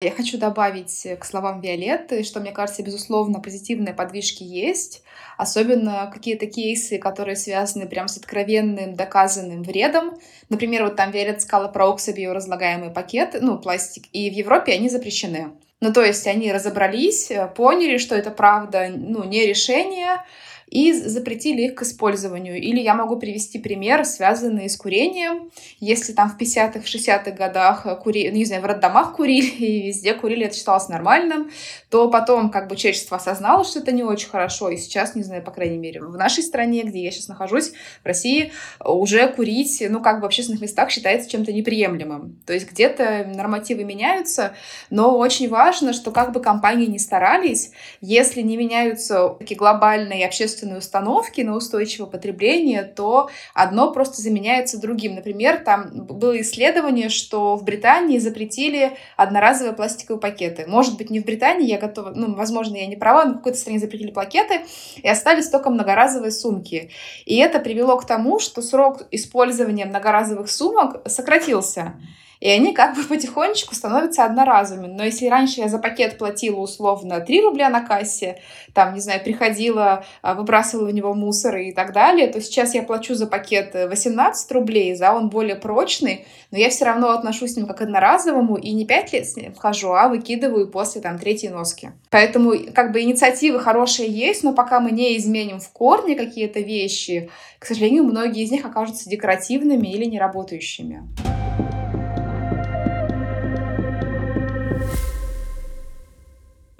[0.00, 5.02] Я хочу добавить к словам Виолетты, что, мне кажется, безусловно, позитивные подвижки есть,
[5.36, 10.16] особенно какие-то кейсы, которые связаны прям с откровенным доказанным вредом.
[10.50, 15.50] Например, вот там Виолетта сказала про оксобиоразлагаемые пакеты, ну, пластик, и в Европе они запрещены.
[15.80, 20.24] Ну, то есть они разобрались, поняли, что это правда, ну, не решение,
[20.70, 22.60] и запретили их к использованию.
[22.60, 25.50] Или я могу привести пример, связанный с курением.
[25.80, 28.30] Если там в 50-х, 60-х годах кури...
[28.30, 31.50] ну, не знаю, в роддомах курили, и везде курили, это считалось нормальным,
[31.90, 35.42] то потом как бы человечество осознало, что это не очень хорошо, и сейчас, не знаю,
[35.42, 38.52] по крайней мере, в нашей стране, где я сейчас нахожусь, в России,
[38.84, 42.40] уже курить, ну, как бы в общественных местах считается чем-то неприемлемым.
[42.46, 44.52] То есть где-то нормативы меняются,
[44.90, 50.57] но очень важно, что как бы компании не старались, если не меняются такие глобальные общественные
[50.58, 55.14] общественные установки на устойчивое потребление, то одно просто заменяется другим.
[55.14, 60.64] Например, там было исследование, что в Британии запретили одноразовые пластиковые пакеты.
[60.66, 63.58] Может быть, не в Британии, я готова, ну, возможно, я не права, но в какой-то
[63.58, 64.62] стране запретили пакеты,
[64.96, 66.90] и остались только многоразовые сумки.
[67.24, 71.94] И это привело к тому, что срок использования многоразовых сумок сократился.
[72.40, 74.86] И они как бы потихонечку становятся одноразовыми.
[74.86, 78.40] Но если раньше я за пакет платила условно 3 рубля на кассе,
[78.74, 82.82] там, не знаю, приходила, а, выбрасывала в него мусор и так далее, то сейчас я
[82.82, 87.56] плачу за пакет 18 рублей, за он более прочный, но я все равно отношусь к
[87.56, 91.48] нему как одноразовому и не 5 лет с ним хожу, а выкидываю после там третьей
[91.50, 91.90] носки.
[92.10, 97.30] Поэтому как бы инициативы хорошие есть, но пока мы не изменим в корне какие-то вещи,
[97.58, 101.02] к сожалению, многие из них окажутся декоративными или неработающими.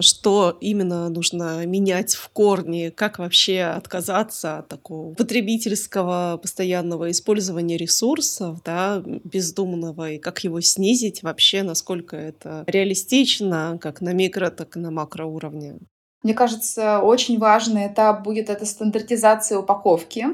[0.01, 8.63] Что именно нужно менять в корне, как вообще отказаться от такого потребительского постоянного использования ресурсов,
[8.63, 14.79] да, бездумного, и как его снизить вообще, насколько это реалистично, как на микро, так и
[14.79, 15.79] на макроуровне.
[16.23, 20.27] Мне кажется, очень важный этап будет это стандартизация упаковки.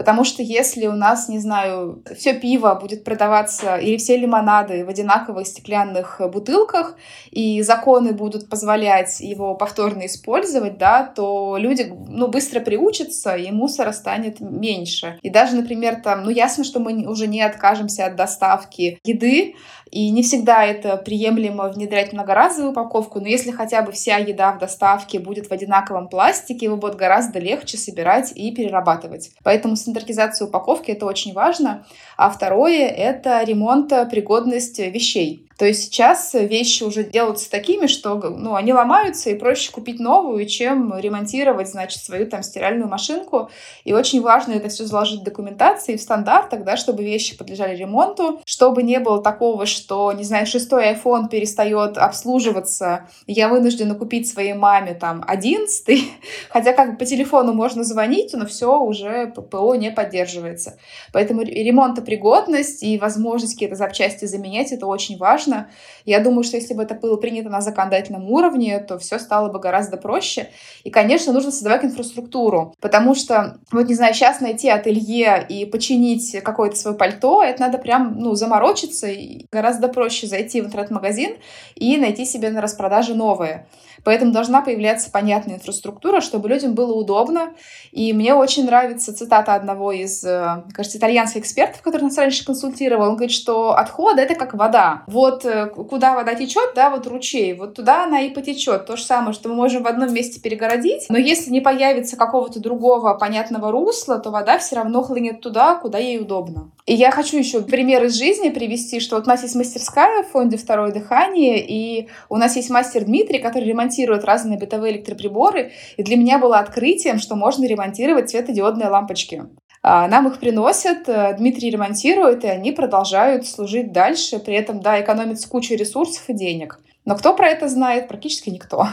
[0.00, 4.88] Потому что если у нас, не знаю, все пиво будет продаваться или все лимонады в
[4.88, 6.96] одинаковых стеклянных бутылках,
[7.30, 13.92] и законы будут позволять его повторно использовать, да, то люди ну, быстро приучатся, и мусора
[13.92, 15.18] станет меньше.
[15.20, 19.54] И даже, например, там, ну ясно, что мы уже не откажемся от доставки еды,
[19.90, 24.58] и не всегда это приемлемо внедрять многоразовую упаковку, но если хотя бы вся еда в
[24.58, 29.32] доставке будет в одинаковом пластике, его будет гораздо легче собирать и перерабатывать.
[29.42, 31.84] Поэтому стандартизация упаковки— это очень важно.
[32.16, 35.49] А второе— это ремонтопригодность вещей.
[35.60, 40.46] То есть сейчас вещи уже делаются такими, что ну, они ломаются, и проще купить новую,
[40.46, 43.50] чем ремонтировать, значит, свою там стиральную машинку.
[43.84, 48.40] И очень важно это все заложить в документации, в стандартах, да, чтобы вещи подлежали ремонту,
[48.46, 54.54] чтобы не было такого, что, не знаю, шестой iPhone перестает обслуживаться, я вынуждена купить своей
[54.54, 56.10] маме там одиннадцатый,
[56.48, 60.78] хотя как бы по телефону можно звонить, но все уже ПО не поддерживается.
[61.12, 65.70] Поэтому ремонтопригодность и возможность какие-то запчасти заменять, это очень важно важно.
[66.06, 69.58] Я думаю, что если бы это было принято на законодательном уровне, то все стало бы
[69.58, 70.48] гораздо проще.
[70.84, 76.40] И, конечно, нужно создавать инфраструктуру, потому что, вот не знаю, сейчас найти ателье и починить
[76.42, 81.36] какое-то свое пальто, это надо прям, ну, заморочиться, и гораздо проще зайти в интернет-магазин
[81.74, 83.66] и найти себе на распродаже новое.
[84.04, 87.54] Поэтому должна появляться понятная инфраструктура, чтобы людям было удобно.
[87.92, 93.08] И мне очень нравится цитата одного из, э, кажется, итальянских экспертов, который нас раньше консультировал.
[93.08, 95.02] Он говорит, что отходы— это как вода.
[95.06, 98.86] Вот э, куда вода течет, да, вот ручей, вот туда она и потечет.
[98.86, 102.60] То же самое, что мы можем в одном месте перегородить, но если не появится какого-то
[102.60, 106.70] другого понятного русла, то вода все равно хлынет туда, куда ей удобно.
[106.86, 110.28] И я хочу еще пример из жизни привести, что вот у нас есть мастерская в
[110.28, 116.02] фонде «Второе дыхание», и у нас есть мастер Дмитрий, который ремонтирует разные бытовые электроприборы, и
[116.02, 119.44] для меня было открытием, что можно ремонтировать светодиодные лампочки.
[119.82, 125.00] А, нам их приносят, э, Дмитрий ремонтирует, и они продолжают служить дальше, при этом, да,
[125.00, 126.80] экономится кучу ресурсов и денег.
[127.06, 128.08] Но кто про это знает?
[128.08, 128.86] Практически никто.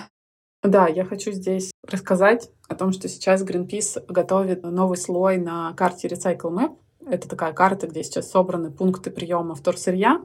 [0.63, 6.07] Да, я хочу здесь рассказать о том, что сейчас Greenpeace готовит новый слой на карте
[6.07, 6.75] Recycle Map.
[7.05, 10.21] Это такая карта, где сейчас собраны пункты приема вторсырья.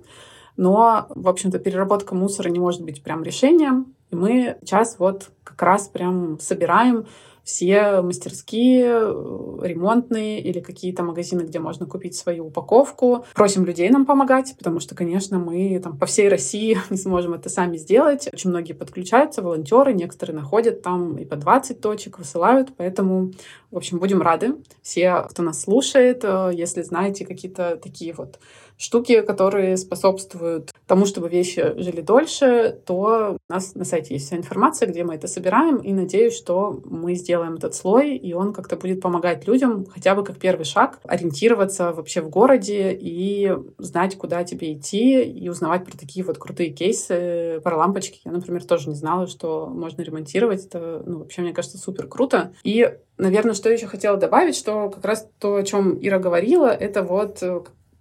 [0.56, 3.94] Но, в общем-то, переработка мусора не может быть прям решением.
[4.12, 7.06] И мы сейчас вот как раз прям собираем
[7.44, 13.24] все мастерские, э, ремонтные или какие-то магазины, где можно купить свою упаковку.
[13.34, 17.48] Просим людей нам помогать, потому что, конечно, мы там по всей России не сможем это
[17.48, 18.28] сами сделать.
[18.32, 23.32] Очень многие подключаются, волонтеры, некоторые находят там и по 20 точек, высылают, поэтому,
[23.70, 24.54] в общем, будем рады.
[24.82, 28.38] Все, кто нас слушает, э, если знаете какие-то такие вот
[28.82, 34.36] штуки, которые способствуют тому, чтобы вещи жили дольше, то у нас на сайте есть вся
[34.36, 38.76] информация, где мы это собираем, и надеюсь, что мы сделаем этот слой, и он как-то
[38.76, 44.42] будет помогать людям хотя бы как первый шаг ориентироваться вообще в городе и знать, куда
[44.42, 48.20] тебе идти, и узнавать про такие вот крутые кейсы, про лампочки.
[48.24, 50.66] Я, например, тоже не знала, что можно ремонтировать.
[50.66, 52.52] Это, ну, вообще, мне кажется, супер круто.
[52.64, 57.02] И Наверное, что еще хотела добавить, что как раз то, о чем Ира говорила, это
[57.02, 57.40] вот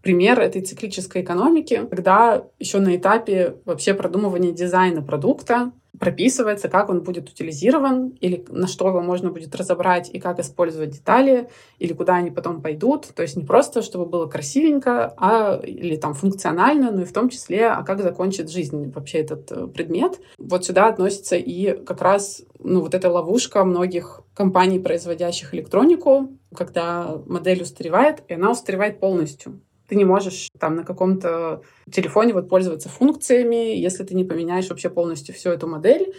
[0.01, 7.01] пример этой циклической экономики, когда еще на этапе вообще продумывания дизайна продукта прописывается, как он
[7.01, 12.15] будет утилизирован, или на что его можно будет разобрать, и как использовать детали, или куда
[12.15, 13.09] они потом пойдут.
[13.13, 17.29] То есть не просто, чтобы было красивенько, а или там функционально, но и в том
[17.29, 20.19] числе, а как закончит жизнь вообще этот э, предмет.
[20.39, 27.17] Вот сюда относится и как раз ну, вот эта ловушка многих компаний, производящих электронику, когда
[27.27, 29.61] модель устаревает, и она устаревает полностью.
[29.91, 34.89] Ты не можешь там на каком-то телефоне вот пользоваться функциями, если ты не поменяешь вообще
[34.89, 36.15] полностью всю эту модель.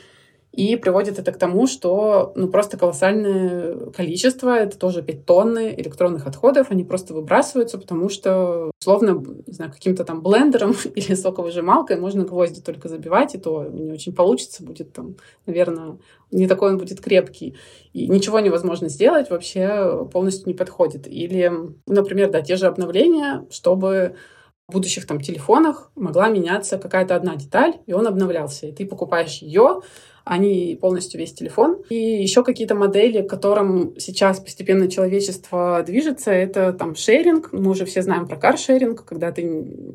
[0.53, 6.27] И приводит это к тому, что ну, просто колоссальное количество, это тоже 5 тонны электронных
[6.27, 12.25] отходов, они просто выбрасываются, потому что, условно, не знаю, каким-то там блендером или соковыжималкой можно
[12.25, 15.99] гвозди только забивать, и то не очень получится, будет там, наверное,
[16.31, 17.57] не такой он будет крепкий.
[17.95, 21.07] И ничего невозможно сделать, вообще полностью не подходит.
[21.07, 21.51] Или,
[21.87, 24.17] например, да, те же обновления, чтобы
[24.69, 28.67] в будущих там телефонах могла меняться какая-то одна деталь, и он обновлялся.
[28.67, 29.81] И ты покупаешь ее,
[30.25, 31.83] они полностью весь телефон.
[31.89, 37.53] И еще какие-то модели, к которым сейчас постепенно человечество движется, это там шеринг.
[37.53, 39.45] Мы уже все знаем про каршеринг, когда ты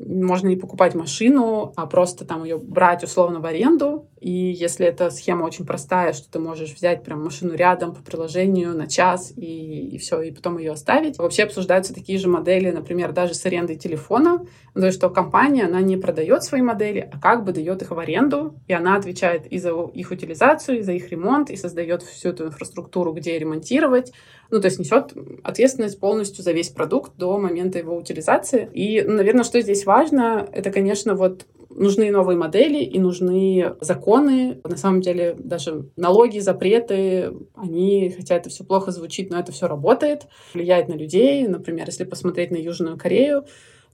[0.06, 4.08] можно не покупать машину, а просто там ее брать условно в аренду.
[4.20, 8.76] И если эта схема очень простая, что ты можешь взять прям машину рядом по приложению
[8.76, 11.18] на час и, и все, и потом ее оставить.
[11.18, 14.46] Вообще обсуждаются такие же модели, например, даже с арендой телефона.
[14.74, 17.98] То есть, что компания, она не продает свои модели, а как бы дает их в
[17.98, 22.28] аренду, и она отвечает и за их утилизацию, и за их ремонт, и создает всю
[22.28, 24.12] эту инфраструктуру, где ремонтировать.
[24.50, 28.68] Ну, то есть несет ответственность полностью за весь продукт до момента его утилизации.
[28.72, 34.60] И, наверное, что здесь важно, это, конечно, вот нужны новые модели и нужны законы.
[34.64, 39.66] На самом деле даже налоги, запреты, они, хотя это все плохо звучит, но это все
[39.66, 41.46] работает, влияет на людей.
[41.46, 43.44] Например, если посмотреть на Южную Корею,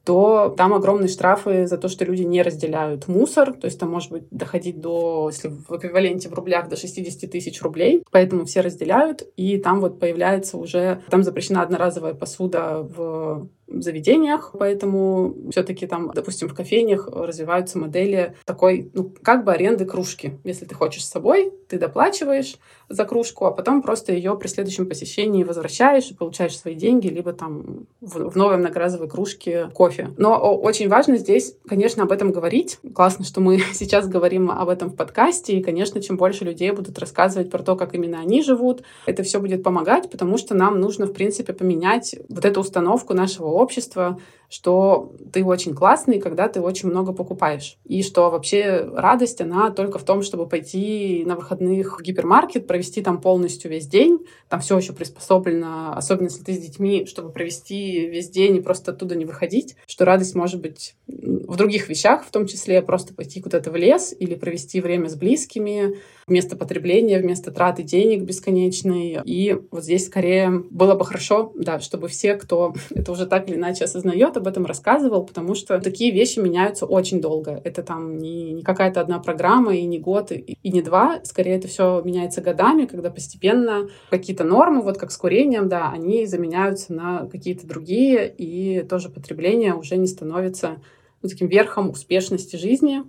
[0.04, 3.54] то там огромные штрафы за то, что люди не разделяют мусор.
[3.54, 7.62] То есть там может быть доходить до, если в эквиваленте в рублях, до 60 тысяч
[7.62, 8.04] рублей.
[8.10, 9.22] Поэтому все разделяют.
[9.37, 16.48] И там вот появляется уже, там запрещена одноразовая посуда в заведениях, поэтому все-таки там, допустим,
[16.48, 20.38] в кофейнях развиваются модели такой, ну, как бы аренды кружки.
[20.44, 22.57] Если ты хочешь с собой, ты доплачиваешь
[22.88, 27.33] за кружку, а потом просто ее при следующем посещении возвращаешь и получаешь свои деньги, либо
[27.33, 30.11] там в, в новой многоразовой кружке кофе.
[30.18, 32.79] Но очень важно здесь, конечно, об этом говорить.
[32.94, 36.98] Классно, что мы сейчас говорим об этом в подкасте, и, конечно, чем больше людей будут
[36.98, 41.07] рассказывать про то, как именно они живут, это все будет помогать, потому что нам нужно,
[41.07, 44.18] в принципе, поменять вот эту установку нашего общества,
[44.54, 47.76] что ты очень классный, когда ты очень много покупаешь.
[47.84, 53.02] И что вообще радость, она только в том, чтобы пойти на выходных в гипермаркет, провести
[53.02, 54.20] там полностью весь день.
[54.48, 58.92] Там все еще приспособлено, особенно если ты с детьми, чтобы провести весь день и просто
[58.92, 59.74] оттуда не выходить.
[59.86, 64.14] Что радость может быть в других вещах, в том числе просто пойти куда-то в лес
[64.16, 69.20] или провести время с близкими, вместо потребления, вместо траты денег бесконечной.
[69.24, 73.56] И вот здесь скорее было бы хорошо, да, чтобы все, кто это уже так или
[73.56, 77.62] иначе осознает, об этом рассказывал, потому что такие вещи меняются очень долго.
[77.64, 81.20] Это там не, не какая-то одна программа и не год, и, и не два.
[81.24, 86.26] Скорее, это все меняется годами, когда постепенно какие-то нормы, вот как с курением, да, они
[86.26, 90.82] заменяются на какие-то другие, и тоже потребление уже не становится
[91.22, 93.02] ну, таким верхом успешности жизни,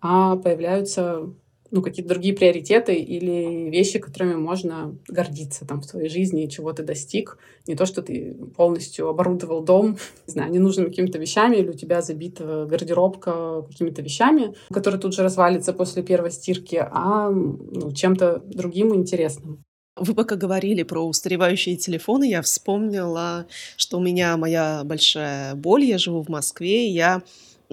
[0.00, 1.30] а появляются
[1.74, 6.84] ну, какие-то другие приоритеты или вещи, которыми можно гордиться там в твоей жизни, чего ты
[6.84, 7.36] достиг.
[7.66, 9.98] Не то, что ты полностью оборудовал дом,
[10.28, 15.24] не знаю, ненужными какими-то вещами, или у тебя забита гардеробка какими-то вещами, которые тут же
[15.24, 19.64] развалится после первой стирки, а ну, чем-то другим интересным.
[19.96, 23.46] Вы пока говорили про устаревающие телефоны, я вспомнила,
[23.76, 27.22] что у меня моя большая боль, я живу в Москве, я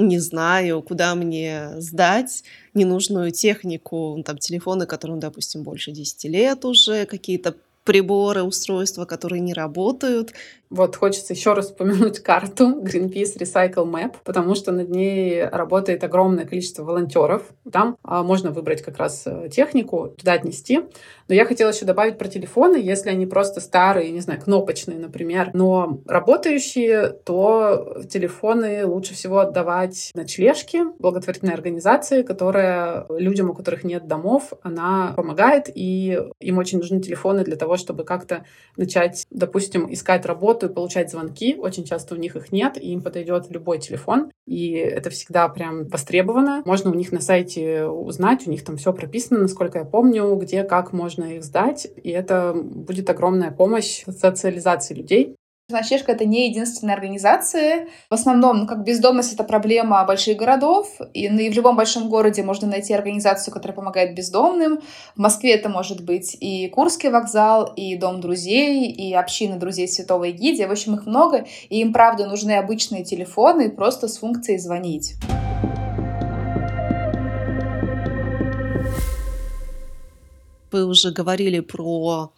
[0.07, 2.43] не знаю, куда мне сдать
[2.73, 9.53] ненужную технику, там, телефоны, которым, допустим, больше 10 лет уже, какие-то приборы, устройства, которые не
[9.53, 10.33] работают.
[10.69, 16.45] Вот хочется еще раз упомянуть карту Greenpeace Recycle Map, потому что над ней работает огромное
[16.45, 17.43] количество волонтеров.
[17.71, 20.81] Там а, можно выбрать как раз э, технику, туда отнести.
[21.31, 25.51] Но я хотела еще добавить про телефоны, если они просто старые, не знаю, кнопочные, например,
[25.53, 33.85] но работающие, то телефоны лучше всего отдавать на ночлежки, благотворительной организации, которая людям, у которых
[33.85, 38.43] нет домов, она помогает, и им очень нужны телефоны для того, чтобы как-то
[38.75, 41.55] начать, допустим, искать работу и получать звонки.
[41.57, 44.31] Очень часто у них их нет, и им подойдет любой телефон.
[44.45, 46.61] И это всегда прям востребовано.
[46.65, 50.65] Можно у них на сайте узнать, у них там все прописано, насколько я помню, где,
[50.65, 51.87] как можно их сдать.
[52.03, 55.35] И это будет огромная помощь в социализации людей.
[55.71, 57.87] Ночлежка— это не единственная организация.
[58.09, 62.09] В основном, ну, как бездомность— это проблема больших городов, и, ну, и в любом большом
[62.09, 64.81] городе можно найти организацию, которая помогает бездомным.
[65.15, 70.25] В Москве это может быть и Курский вокзал, и Дом друзей, и община друзей Святого
[70.25, 70.67] Егидия.
[70.67, 75.15] В общем, их много, и им, правда, нужны обычные телефоны просто с функцией звонить.
[80.71, 82.31] Вы уже говорили про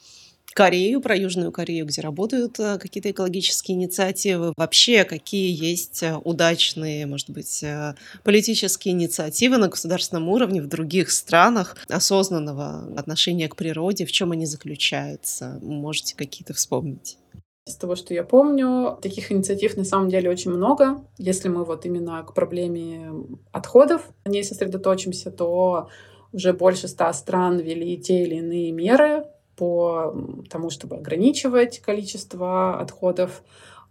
[0.54, 4.54] Корею, про Южную Корею, где работают э, какие-то экологические инициативы.
[4.56, 11.10] Вообще, какие есть э, удачные, может быть, э, политические инициативы на государственном уровне в других
[11.10, 15.60] странах осознанного отношения к природе, в чем они заключаются?
[15.64, 17.18] Можете какие-то вспомнить?
[17.66, 21.02] Из того, что я помню, таких инициатив на самом деле очень много.
[21.18, 23.12] Если мы вот именно к проблеме
[23.52, 25.90] отходов ней сосредоточимся, то
[26.34, 29.26] уже больше ста стран ввели те или иные меры
[29.56, 30.14] по
[30.50, 33.44] тому, чтобы ограничивать количество отходов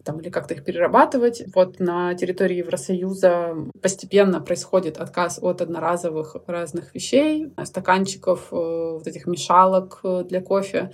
[0.05, 1.45] там, или как-то их перерабатывать.
[1.55, 9.27] Вот на территории Евросоюза постепенно происходит отказ от одноразовых разных вещей, стаканчиков, э, вот этих
[9.27, 10.91] мешалок э, для кофе.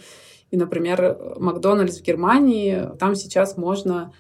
[0.51, 4.13] И, например, Макдональдс в Германии, там сейчас можно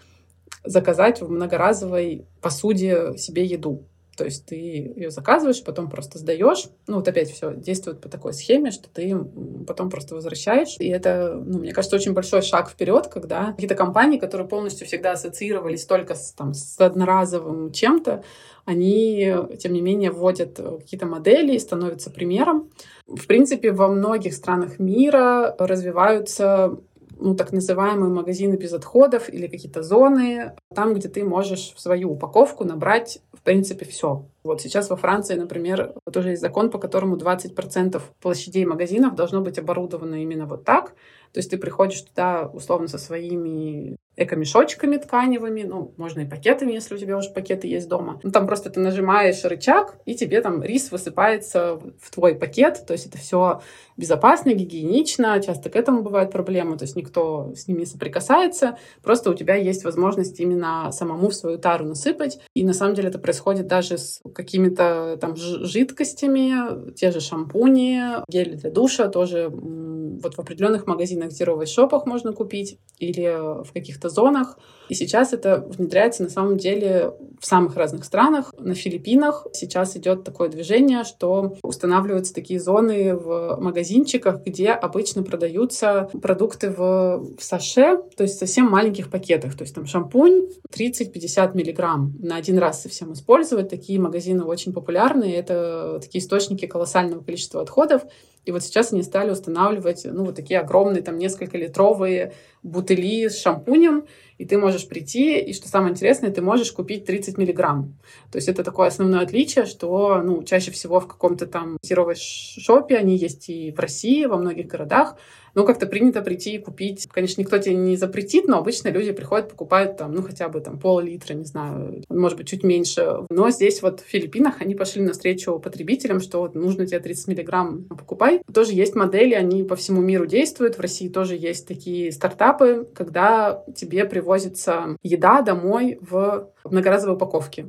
[0.64, 3.86] заказать в многоразовой посуде себе еду.
[4.18, 6.64] То есть ты ее заказываешь, потом просто сдаешь.
[6.88, 9.16] Ну, вот опять все действует по такой схеме, что ты
[9.64, 10.74] потом просто возвращаешь.
[10.80, 15.12] И это, ну, мне кажется, очень большой шаг вперед, когда какие-то компании, которые полностью всегда
[15.12, 18.24] ассоциировались только с, там, с одноразовым чем-то,
[18.64, 22.70] они, тем не менее, вводят какие-то модели и становятся примером.
[23.06, 26.76] В принципе, во многих странах мира развиваются
[27.20, 32.12] ну, так называемые магазины без отходов или какие-то зоны, там, где ты можешь в свою
[32.12, 34.24] упаковку набрать, в принципе, все.
[34.44, 39.58] Вот сейчас во Франции, например, тоже есть закон, по которому 20% площадей магазинов должно быть
[39.58, 40.94] оборудовано именно вот так.
[41.32, 46.94] То есть ты приходишь туда условно со своими эко-мешочками тканевыми, ну, можно и пакетами, если
[46.94, 48.20] у тебя уже пакеты есть дома.
[48.22, 52.92] Ну, там просто ты нажимаешь рычаг, и тебе там рис высыпается в твой пакет, то
[52.92, 53.62] есть это все
[53.98, 59.30] безопасно, гигиенично, часто к этому бывают проблемы, то есть никто с ними не соприкасается, просто
[59.30, 63.18] у тебя есть возможность именно самому в свою тару насыпать, и на самом деле это
[63.18, 70.38] происходит даже с какими-то там жидкостями, те же шампуни, гели для душа тоже вот в
[70.38, 74.58] определенных магазинах, зеровых шопах можно купить или в каких-то зонах.
[74.88, 78.52] И сейчас это внедряется на самом деле в самых разных странах.
[78.58, 83.58] На Филиппинах сейчас идет такое движение, что устанавливаются такие зоны в
[83.88, 89.56] магазинчиках, где обычно продаются продукты в, в саше, то есть совсем маленьких пакетах.
[89.56, 93.68] То есть там шампунь 30-50 миллиграмм на один раз совсем использовать.
[93.68, 95.32] Такие магазины очень популярны.
[95.32, 98.02] Это такие источники колоссального количества отходов.
[98.48, 102.32] И вот сейчас они стали устанавливать, ну, вот такие огромные, там, несколько литровые
[102.62, 104.06] бутыли с шампунем,
[104.38, 107.98] и ты можешь прийти, и что самое интересное, ты можешь купить 30 миллиграмм.
[108.32, 112.96] То есть это такое основное отличие, что, ну, чаще всего в каком-то там сировой шопе,
[112.96, 115.16] они есть и в России, во многих городах,
[115.58, 117.08] ну, как-то принято прийти и купить.
[117.10, 120.78] Конечно, никто тебе не запретит, но обычно люди приходят, покупают там, ну, хотя бы там
[120.78, 123.26] пол-литра, не знаю, может быть, чуть меньше.
[123.28, 127.86] Но здесь вот в Филиппинах они пошли навстречу потребителям, что вот нужно тебе 30 миллиграмм,
[127.86, 128.40] покупай.
[128.54, 130.78] Тоже есть модели, они по всему миру действуют.
[130.78, 137.66] В России тоже есть такие стартапы, когда тебе привозится еда домой в многоразовой упаковке.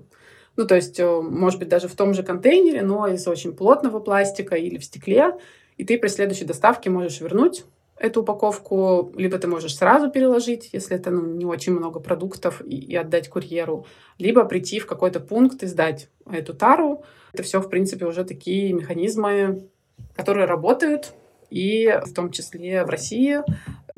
[0.57, 3.99] Ну, то есть, э, может быть, даже в том же контейнере, но из очень плотного
[3.99, 5.33] пластика или в стекле
[5.79, 7.63] и ты при следующей доставке можешь вернуть
[7.99, 12.75] эту упаковку, либо ты можешь сразу переложить, если это ну, не очень много продуктов, и,
[12.75, 13.85] и отдать курьеру,
[14.17, 17.03] либо прийти в какой-то пункт и сдать эту тару.
[17.33, 19.67] Это все, в принципе, уже такие механизмы,
[20.15, 21.13] которые работают,
[21.49, 23.39] и в том числе в России.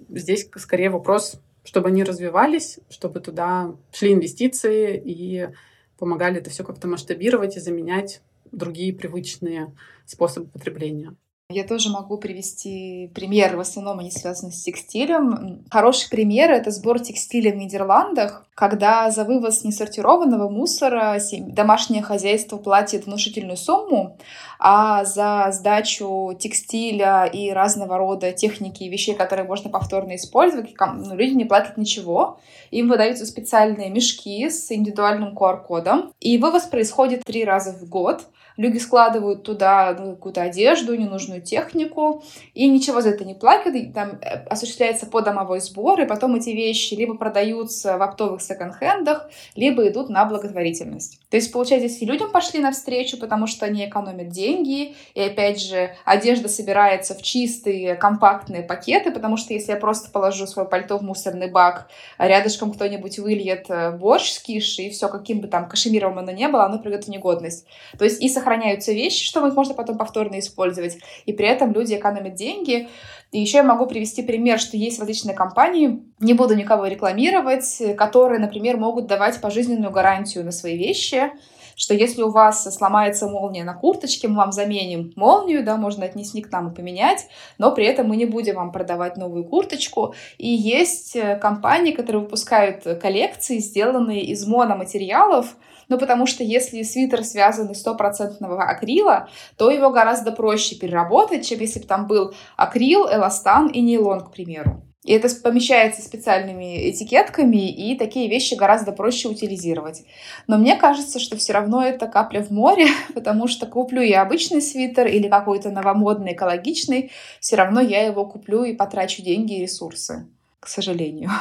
[0.10, 5.50] Здесь скорее вопрос, чтобы они развивались, чтобы туда шли инвестиции и
[5.98, 8.22] помогали это все как-то масштабировать и заменять
[8.52, 9.76] другие привычные
[10.06, 11.16] способы потребления.
[11.52, 15.64] Я тоже могу привести пример, в основном они связаны с текстилем.
[15.70, 23.06] Хороший пример— это сбор текстиля в Нидерландах, когда за вывоз несортированного мусора домашнее хозяйство платит
[23.06, 24.18] внушительную сумму,
[24.60, 31.16] а за сдачу текстиля и разного рода техники и вещей, которые можно повторно использовать, ну,
[31.16, 32.40] люди не платят ничего.
[32.70, 38.26] Им выдаются специальные мешки с индивидуальным QR-кодом, и вывоз происходит три раза в год—
[38.58, 42.24] Люди складывают туда ну, какую-то одежду, ненужную технику,
[42.54, 43.94] и ничего за это не платят.
[43.94, 49.88] Там э, осуществляется подомовой сбор, и потом эти вещи либо продаются в оптовых секонд-хендах, либо
[49.88, 51.21] идут на благотворительность.
[51.32, 55.96] То есть, получается, если людям пошли навстречу, потому что они экономят деньги, и опять же,
[56.04, 61.04] одежда собирается в чистые, компактные пакеты, потому что если я просто положу свое пальто в
[61.04, 65.70] мусорный бак, а рядышком кто-нибудь выльет э, борщ с киши, и все, каким бы там
[65.70, 67.66] кашемировым оно не было, оно придет в негодность.
[67.98, 71.96] То есть и сохраняются вещи, что их можно потом повторно использовать, и при этом люди
[71.96, 72.90] экономят деньги.
[73.32, 78.40] И еще я могу привести пример, что есть различные компании, не буду никого рекламировать, которые,
[78.40, 81.32] например, могут давать пожизненную гарантию на свои вещи,
[81.76, 86.42] что если у вас сломается молния на курточке, мы вам заменим молнию, да, можно отнести
[86.42, 87.28] к нам и поменять,
[87.58, 90.14] но при этом мы не будем вам продавать новую курточку.
[90.38, 95.56] И есть э, компании, которые выпускают коллекции, сделанные из мономатериалов,
[95.92, 99.28] ну, потому что если свитер связан из стопроцентного акрила,
[99.58, 104.32] то его гораздо проще переработать, чем если бы там был акрил, эластан и нейлон, к
[104.32, 104.82] примеру.
[105.04, 110.06] И это помещается специальными этикетками, и такие вещи гораздо проще утилизировать.
[110.48, 114.62] Но мне кажется, что все равно это капля в море, потому что куплю я обычный
[114.62, 117.12] свитер или какой-то новомодный, экологичный,
[117.42, 120.26] все равно я его куплю и потрачу деньги и ресурсы,
[120.62, 121.32] к сожалению.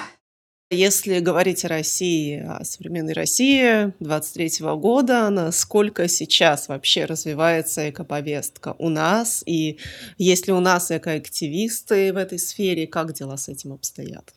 [0.72, 8.88] Если говорить о России, о современной России 23 года, насколько сейчас вообще развивается экоповестка у
[8.88, 9.80] нас, и
[10.16, 14.32] есть ли у нас экоактивисты в этой сфере, как дела с этим обстоят?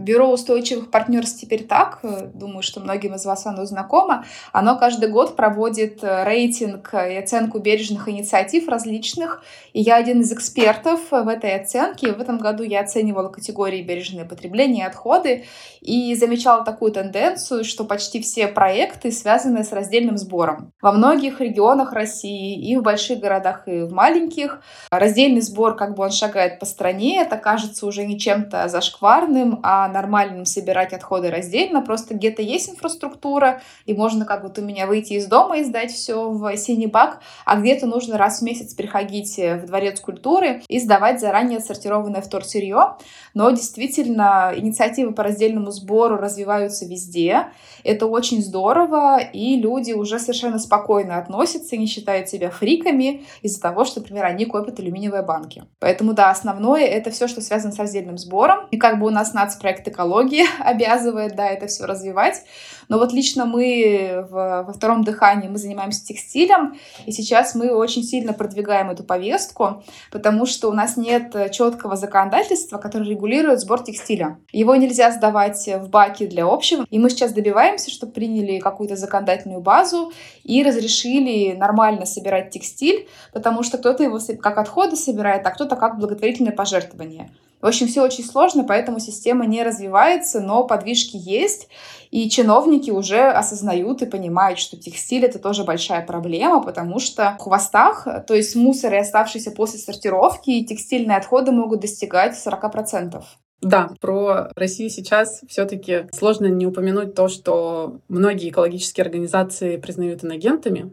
[0.00, 5.10] Бюро устойчивых партнерств теперь так, э, думаю, что многим из вас оно знакомо, оно каждый
[5.10, 9.42] год проводит э, рейтинг и оценку бережных инициатив различных,
[9.72, 12.12] и я один из экспертов в этой оценке.
[12.12, 15.44] В этом году я оценивала категории бережное потребление и отходы,
[15.80, 20.72] и замечала такую тенденцию, что почти все проекты связаны с раздельным сбором.
[20.80, 26.04] Во многих регионах России, и в больших городах, и в маленьких, раздельный сбор, как бы
[26.04, 31.82] он шагает по стране, это кажется уже не чем-то зашкварным, а нормальным собирать отходы раздельно,
[31.82, 35.92] просто где-то есть инфраструктура, и можно как вот у меня выйти из дома и сдать
[35.92, 40.80] все в синий бак, а где-то нужно раз в месяц приходить в дворец культуры и
[40.80, 42.96] сдавать заранее отсортированное вторсырье.
[43.34, 47.48] Но действительно, инициативы по раздельному сбору развиваются везде.
[47.84, 53.60] Это очень здорово, и люди уже совершенно спокойно относятся и не считают себя фриками из-за
[53.60, 55.64] того, что, например, они копят алюминиевые банки.
[55.78, 58.66] Поэтому, да, основное— это все, что связано с раздельным сбором.
[58.70, 62.42] И как бы у нас нацпроект проект экологии обязывает, да, это все развивать.
[62.88, 66.74] Но вот лично мы в, во втором дыхании мы занимаемся текстилем,
[67.06, 72.78] и сейчас мы очень сильно продвигаем эту повестку, потому что у нас нет четкого законодательства,
[72.78, 74.38] которое регулирует сбор текстиля.
[74.50, 79.60] Его нельзя сдавать в баки для общего, и мы сейчас добиваемся, чтобы приняли какую-то законодательную
[79.60, 80.12] базу
[80.42, 85.98] и разрешили нормально собирать текстиль, потому что кто-то его как отходы собирает, а кто-то как
[85.98, 87.30] благотворительное пожертвование.
[87.60, 91.68] В общем, все очень сложно, поэтому система не развивается, но подвижки есть,
[92.10, 97.42] и чиновники уже осознают и понимают, что текстиль— это тоже большая проблема, потому что в
[97.42, 103.22] хвостах, то есть мусор и оставшиеся после сортировки, текстильные отходы могут достигать 40%.
[103.60, 110.90] Да, про Россию сейчас все-таки сложно не упомянуть то, что многие экологические организации признают инагентами.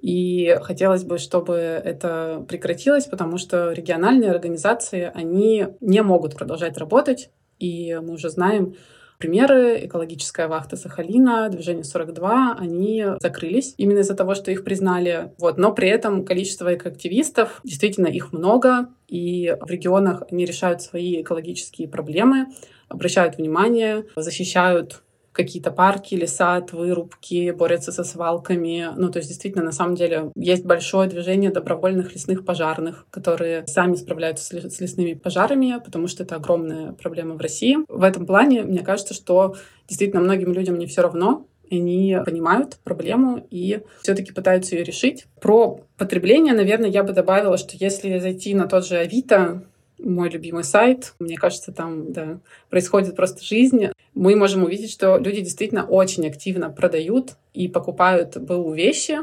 [0.00, 7.30] И хотелось бы, чтобы это прекратилось, потому что региональные организации, они не могут продолжать работать.
[7.58, 8.74] И мы уже знаем
[9.18, 9.84] примеры.
[9.84, 15.32] Экологическая вахта Сахалина, движение 42, они закрылись именно из-за того, что их признали.
[15.38, 15.58] Вот.
[15.58, 21.88] Но при этом количество экоактивистов, действительно их много, и в регионах они решают свои экологические
[21.88, 22.46] проблемы,
[22.88, 25.02] обращают внимание, защищают
[25.38, 28.88] какие-то парки, леса, вырубки, борются со свалками.
[28.96, 33.94] Ну, то есть, действительно, на самом деле, есть большое движение добровольных лесных пожарных, которые сами
[33.94, 37.76] справляются с лесными пожарами, потому что это огромная проблема в России.
[37.88, 39.54] В этом плане, мне кажется, что
[39.86, 45.26] действительно многим людям не все равно, они понимают проблему и все-таки пытаются ее решить.
[45.40, 49.62] Про потребление, наверное, я бы добавила, что если зайти на тот же Авито,
[49.98, 51.14] мой любимый сайт.
[51.18, 52.40] Мне кажется, там да,
[52.70, 53.88] происходит просто жизнь.
[54.14, 59.18] Мы можем увидеть, что люди действительно очень активно продают и покупают БУ вещи.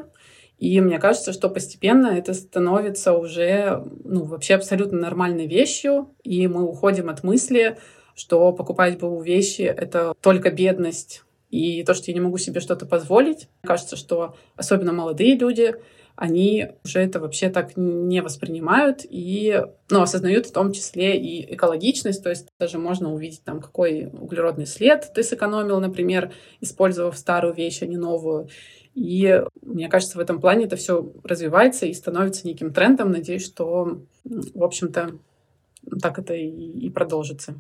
[0.57, 6.09] И мне кажется, что постепенно это становится уже ну, вообще абсолютно нормальной вещью.
[6.23, 7.77] И мы уходим от мысли,
[8.15, 12.85] что покупать БУ вещи— это только бедность и то, что я не могу себе что-то
[12.85, 13.47] позволить.
[13.61, 15.75] Мне кажется, что особенно молодые люди
[16.15, 22.23] они уже это вообще так не воспринимают и ну, осознают в том числе и экологичность,
[22.23, 27.81] то есть даже можно увидеть там, какой углеродный след ты сэкономил, например, использовав старую вещь,
[27.81, 28.47] а не новую.
[28.93, 33.11] И мне кажется, в этом плане это все развивается и становится неким трендом.
[33.11, 35.19] Надеюсь, что, в общем-то,
[36.01, 37.55] так это и, и продолжится.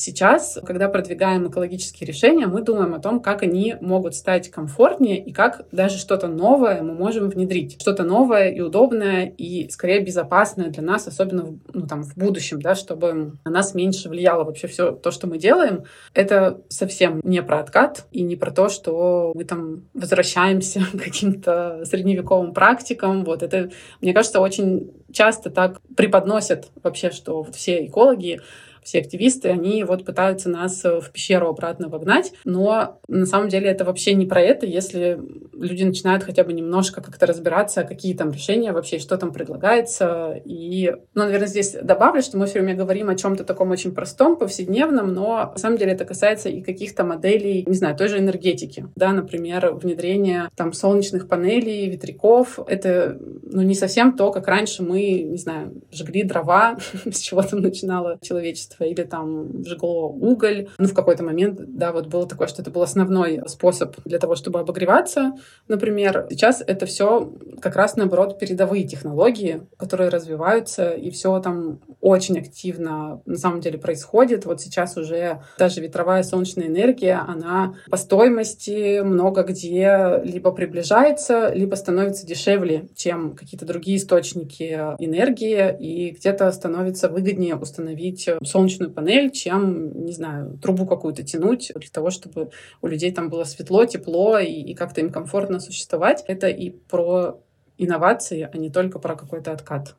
[0.00, 5.30] Сейчас, когда продвигаем экологические решения, мы думаем о том, как они могут стать комфортнее и
[5.30, 7.78] как даже что-то новое мы можем внедрить.
[7.78, 12.62] Что-то новое и удобное, и скорее безопасное для нас, особенно в, ну, там, в будущем,
[12.62, 15.84] да, чтобы на нас меньше влияло вообще все то, что мы делаем.
[16.14, 21.82] Это совсем не про откат и не про то, что мы там возвращаемся к каким-то
[21.84, 23.22] средневековым практикам.
[23.22, 23.70] Вот это,
[24.00, 28.40] мне кажется, очень часто так преподносят вообще, что все экологи
[28.82, 33.68] все активисты, они вот пытаются нас э, в пещеру обратно вогнать, но на самом деле
[33.68, 35.20] это вообще не про это, если
[35.52, 40.40] люди начинают хотя бы немножко как-то разбираться, какие там решения вообще, что там предлагается.
[40.44, 44.36] И, ну, наверное, здесь добавлю, что мы все время говорим о чем-то таком очень простом,
[44.36, 48.86] повседневном, но на самом деле это касается и каких-то моделей, не знаю, той же энергетики,
[48.96, 52.58] да, например, внедрение там солнечных панелей, ветряков.
[52.66, 56.78] Это, ну, не совсем то, как раньше мы, не знаю, жгли дрова,
[57.10, 60.68] с чего там начинало человечество электричество или там жгло уголь.
[60.78, 64.36] Ну, в какой-то момент, да, вот было такое, что это был основной способ для того,
[64.36, 65.32] чтобы обогреваться,
[65.68, 66.26] например.
[66.30, 73.20] Сейчас это все как раз, наоборот, передовые технологии, которые развиваются, и все там очень активно
[73.26, 74.46] на самом деле происходит.
[74.46, 81.74] Вот сейчас уже даже ветровая солнечная энергия, она по стоимости много где либо приближается, либо
[81.74, 89.30] становится дешевле, чем какие-то другие источники энергии, и где-то становится выгоднее установить солнечную солнечную панель,
[89.30, 92.50] чем, не знаю, трубу какую-то тянуть для того, чтобы
[92.82, 96.24] у людей там было светло, тепло и, и как-то им комфортно существовать.
[96.28, 97.40] Это и про
[97.78, 99.94] инновации, а не только про какой-то откат.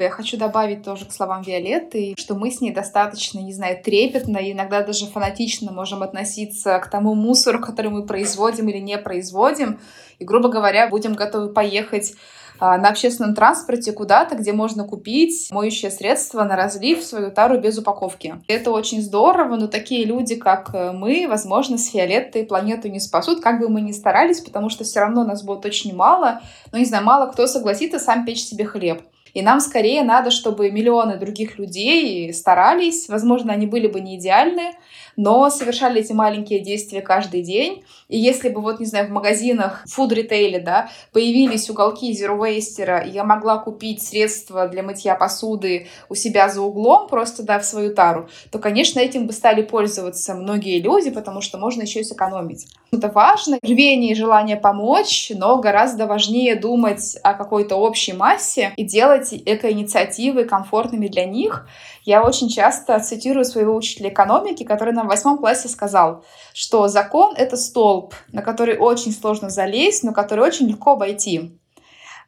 [0.00, 4.38] Я хочу добавить тоже к словам Виолетты, что мы с ней достаточно, не знаю, трепетно,
[4.38, 9.80] иногда даже фанатично можем относиться к тому мусору, который мы производим или не производим.
[10.20, 12.14] И, грубо говоря, будем готовы поехать
[12.60, 17.78] на общественном транспорте куда-то, где можно купить моющее средство на разлив в свою тару без
[17.78, 18.36] упаковки.
[18.48, 23.40] Это очень здорово, но такие люди, как э, мы, возможно, с Фиолеттой планету не спасут,
[23.40, 26.40] как бы мы ни старались, потому что все равно нас будет очень мало.
[26.72, 29.02] Ну, не знаю, мало кто согласится сам печь себе хлеб.
[29.34, 33.08] И нам скорее надо, чтобы миллионы других людей старались.
[33.08, 34.72] Возможно, они были бы не идеальны,
[35.18, 37.82] но совершали эти маленькие действия каждый день.
[38.08, 43.24] И если бы, вот, не знаю, в магазинах, фуд-ритейле, да, появились уголки Zero Waste, я
[43.24, 48.28] могла купить средства для мытья посуды у себя за углом, просто, да, в свою тару,
[48.52, 52.68] то, конечно, этим бы стали пользоваться многие люди, потому что можно еще и сэкономить.
[52.92, 58.84] Это важно, рвение и желание помочь, но гораздо важнее думать о какой-то общей массе и
[58.84, 61.66] делать эко-инициативы комфортными для них.
[62.08, 67.34] Я очень часто цитирую своего учителя экономики, который нам в восьмом классе сказал, что закон—
[67.36, 71.60] это столб, на который очень сложно залезть, но который очень легко обойти.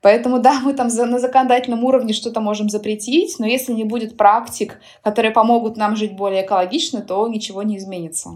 [0.02, 4.78] Поэтому да, мы там на законодательном уровне что-то можем запретить, но если не будет практик,
[5.02, 8.32] которые помогут нам жить более экологично, то ничего не изменится.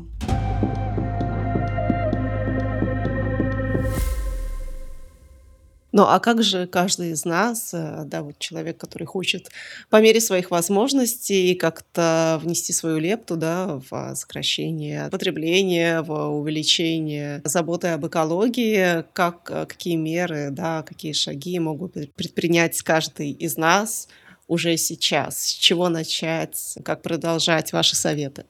[5.97, 9.53] Ну а как же каждый из нас, э, да, вот человек, который хочет
[9.91, 17.89] по мере своих возможностей как-то внести свою лепту, да, в сокращение потребления, в увеличение заботы
[17.89, 24.09] об экологии, как, э, какие меры, да, какие шаги могут предпринять каждый из нас
[24.49, 25.43] уже сейчас?
[25.43, 26.77] С чего начать?
[26.85, 28.47] Как продолжать ваши советы?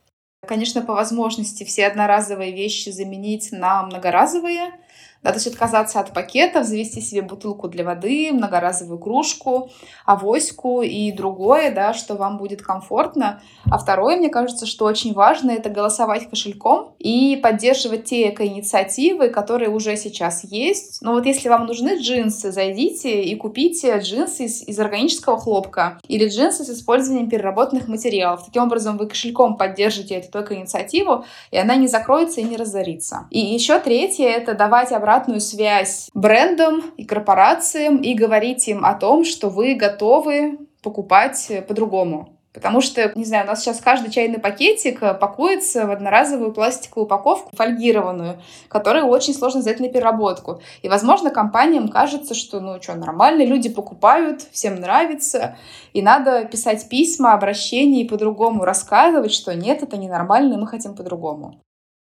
[0.48, 4.70] Конечно, по возможности все одноразовые вещи заменить на многоразовые–
[5.30, 9.70] то есть отказаться от пакетов, завести себе бутылку для воды, многоразовую кружку,
[10.04, 13.40] авоську и другое, да, что вам будет комфортно.
[13.70, 19.70] А второе, мне кажется, что очень важно, это голосовать кошельком и поддерживать те эко-инициативы, которые
[19.70, 21.00] уже сейчас есть.
[21.00, 26.28] Но вот если вам нужны джинсы, зайдите и купите джинсы из, из органического хлопка или
[26.28, 28.44] джинсы с использованием переработанных материалов.
[28.44, 33.26] Таким образом, вы кошельком поддержите эту эко-инициативу, и она не закроется и не разорится.
[33.30, 38.94] И еще третье— это давать обратно обратную связь брендам и корпорациям и говорить им о
[38.94, 42.30] том, что вы готовы покупать по-другому.
[42.52, 47.50] Потому что, не знаю, у нас сейчас каждый чайный пакетик пакуется в одноразовую пластиковую упаковку,
[47.56, 50.60] фольгированную, которую очень сложно взять на переработку.
[50.82, 55.56] И, возможно, компаниям кажется, что, ну что, нормально, люди покупают, всем нравится,
[55.92, 61.60] и надо писать письма, обращения и по-другому рассказывать, что нет, это ненормально, мы хотим по-другому.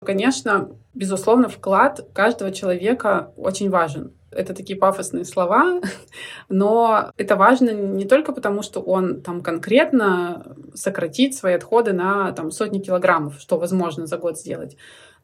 [0.05, 4.13] Конечно, безусловно, вклад каждого человека очень важен.
[4.31, 5.81] Это такие пафосные слова,
[6.49, 12.51] но это важно не только потому, что он там конкретно сократит свои отходы на там,
[12.51, 14.77] сотни килограммов, что возможно за год сделать,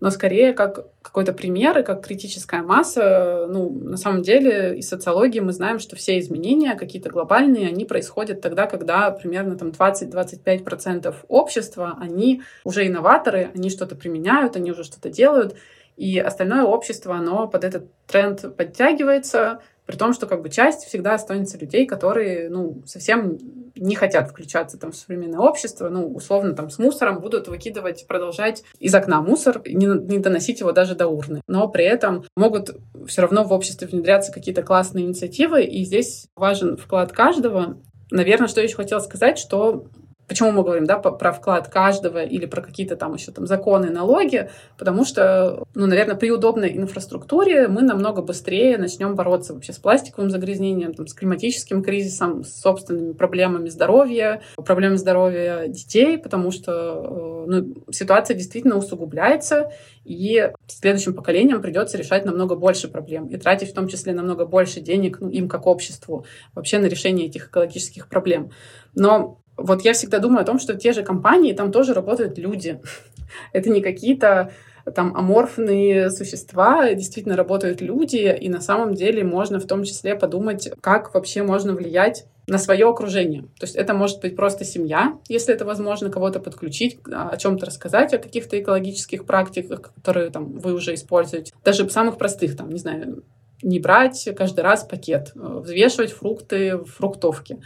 [0.05, 3.47] но скорее как какой-то пример и как критическая масса.
[3.49, 8.43] Ну, на самом деле, из социологии мы знаем, что все изменения какие-то глобальные, они происходят
[8.43, 15.09] тогда, когда примерно там 20-25% общества, они уже инноваторы, они что-то применяют, они уже что-то
[15.09, 15.57] делают,
[15.97, 21.15] и остальное общество, оно под этот тренд подтягивается, при том, что как бы часть всегда
[21.15, 23.39] останется людей, которые, ну, совсем
[23.77, 28.63] не хотят включаться там в современное общество, ну, условно там с мусором будут выкидывать, продолжать
[28.79, 31.43] из окна мусор, не, не доносить его даже до урны.
[31.47, 32.77] Но при этом могут
[33.07, 37.79] все равно в обществе внедряться какие-то классные инициативы, и здесь важен вклад каждого.
[38.11, 39.87] Наверное, что еще хотела сказать, что
[40.27, 44.49] Почему мы говорим да, про вклад каждого или про какие-то там еще там законы, налоги?
[44.79, 50.31] Потому что, ну, наверное, при удобной инфраструктуре мы намного быстрее начнем бороться вообще с пластиковым
[50.31, 57.51] загрязнением, там, с климатическим кризисом, с собственными проблемами здоровья, проблемами здоровья детей, потому что э,
[57.51, 59.71] ну, ситуация действительно усугубляется,
[60.05, 64.81] и следующим поколениям придется решать намного больше проблем и тратить в том числе намного больше
[64.81, 68.51] денег ну, им как обществу вообще на решение этих экологических проблем.
[68.95, 72.81] Но вот я всегда думаю о том, что те же компании, там тоже работают люди.
[73.53, 74.53] Это не какие-то
[74.95, 80.71] там аморфные существа, действительно работают люди, и на самом деле можно в том числе подумать,
[80.81, 83.43] как вообще можно влиять на свое окружение.
[83.59, 88.13] То есть это может быть просто семья, если это возможно, кого-то подключить, о чем-то рассказать,
[88.13, 91.55] о каких-то экологических практиках, которые там вы уже используете.
[91.65, 93.25] Даже самых простых, там, не знаю,
[93.63, 97.61] не брать каждый раз пакет, э, взвешивать фрукты в фруктовке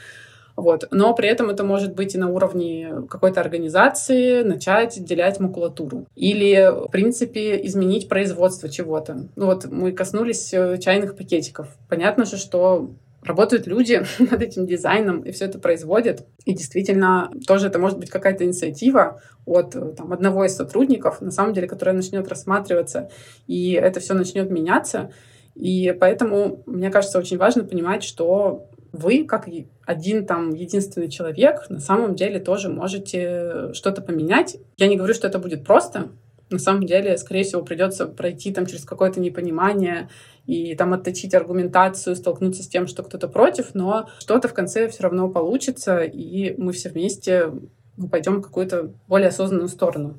[0.59, 0.89] вот.
[0.91, 6.07] Но при этом это может быть и на уровне какой-то организации начать отделять макулатуру.
[6.17, 9.29] Или, в принципе, изменить производство чего-то.
[9.37, 11.69] Ну вот мы коснулись э, чайных пакетиков.
[11.89, 12.91] Понятно же, что
[13.23, 16.27] работают люди над этим дизайном и все это производят.
[16.45, 21.31] И действительно, тоже это может быть какая-то инициатива от э, там, одного из сотрудников, на
[21.31, 23.11] самом деле, которая начнет рассматриваться,
[23.47, 25.13] и это все начнет меняться.
[25.55, 29.49] И поэтому, мне кажется, очень важно понимать, что вы, как
[29.86, 34.57] один там единственный человек, на самом деле тоже можете что-то поменять.
[34.76, 36.11] Я не говорю, что это будет просто,
[36.51, 40.09] На самом деле, скорее всего, придется пройти там через какое-то непонимание
[40.46, 45.03] и там отточить аргументацию, столкнуться с тем, что кто-то против, но что-то в конце все
[45.03, 47.53] равно получится, и мы все вместе
[47.99, 50.16] ну, пойдем в какую-то более осознанную сторону.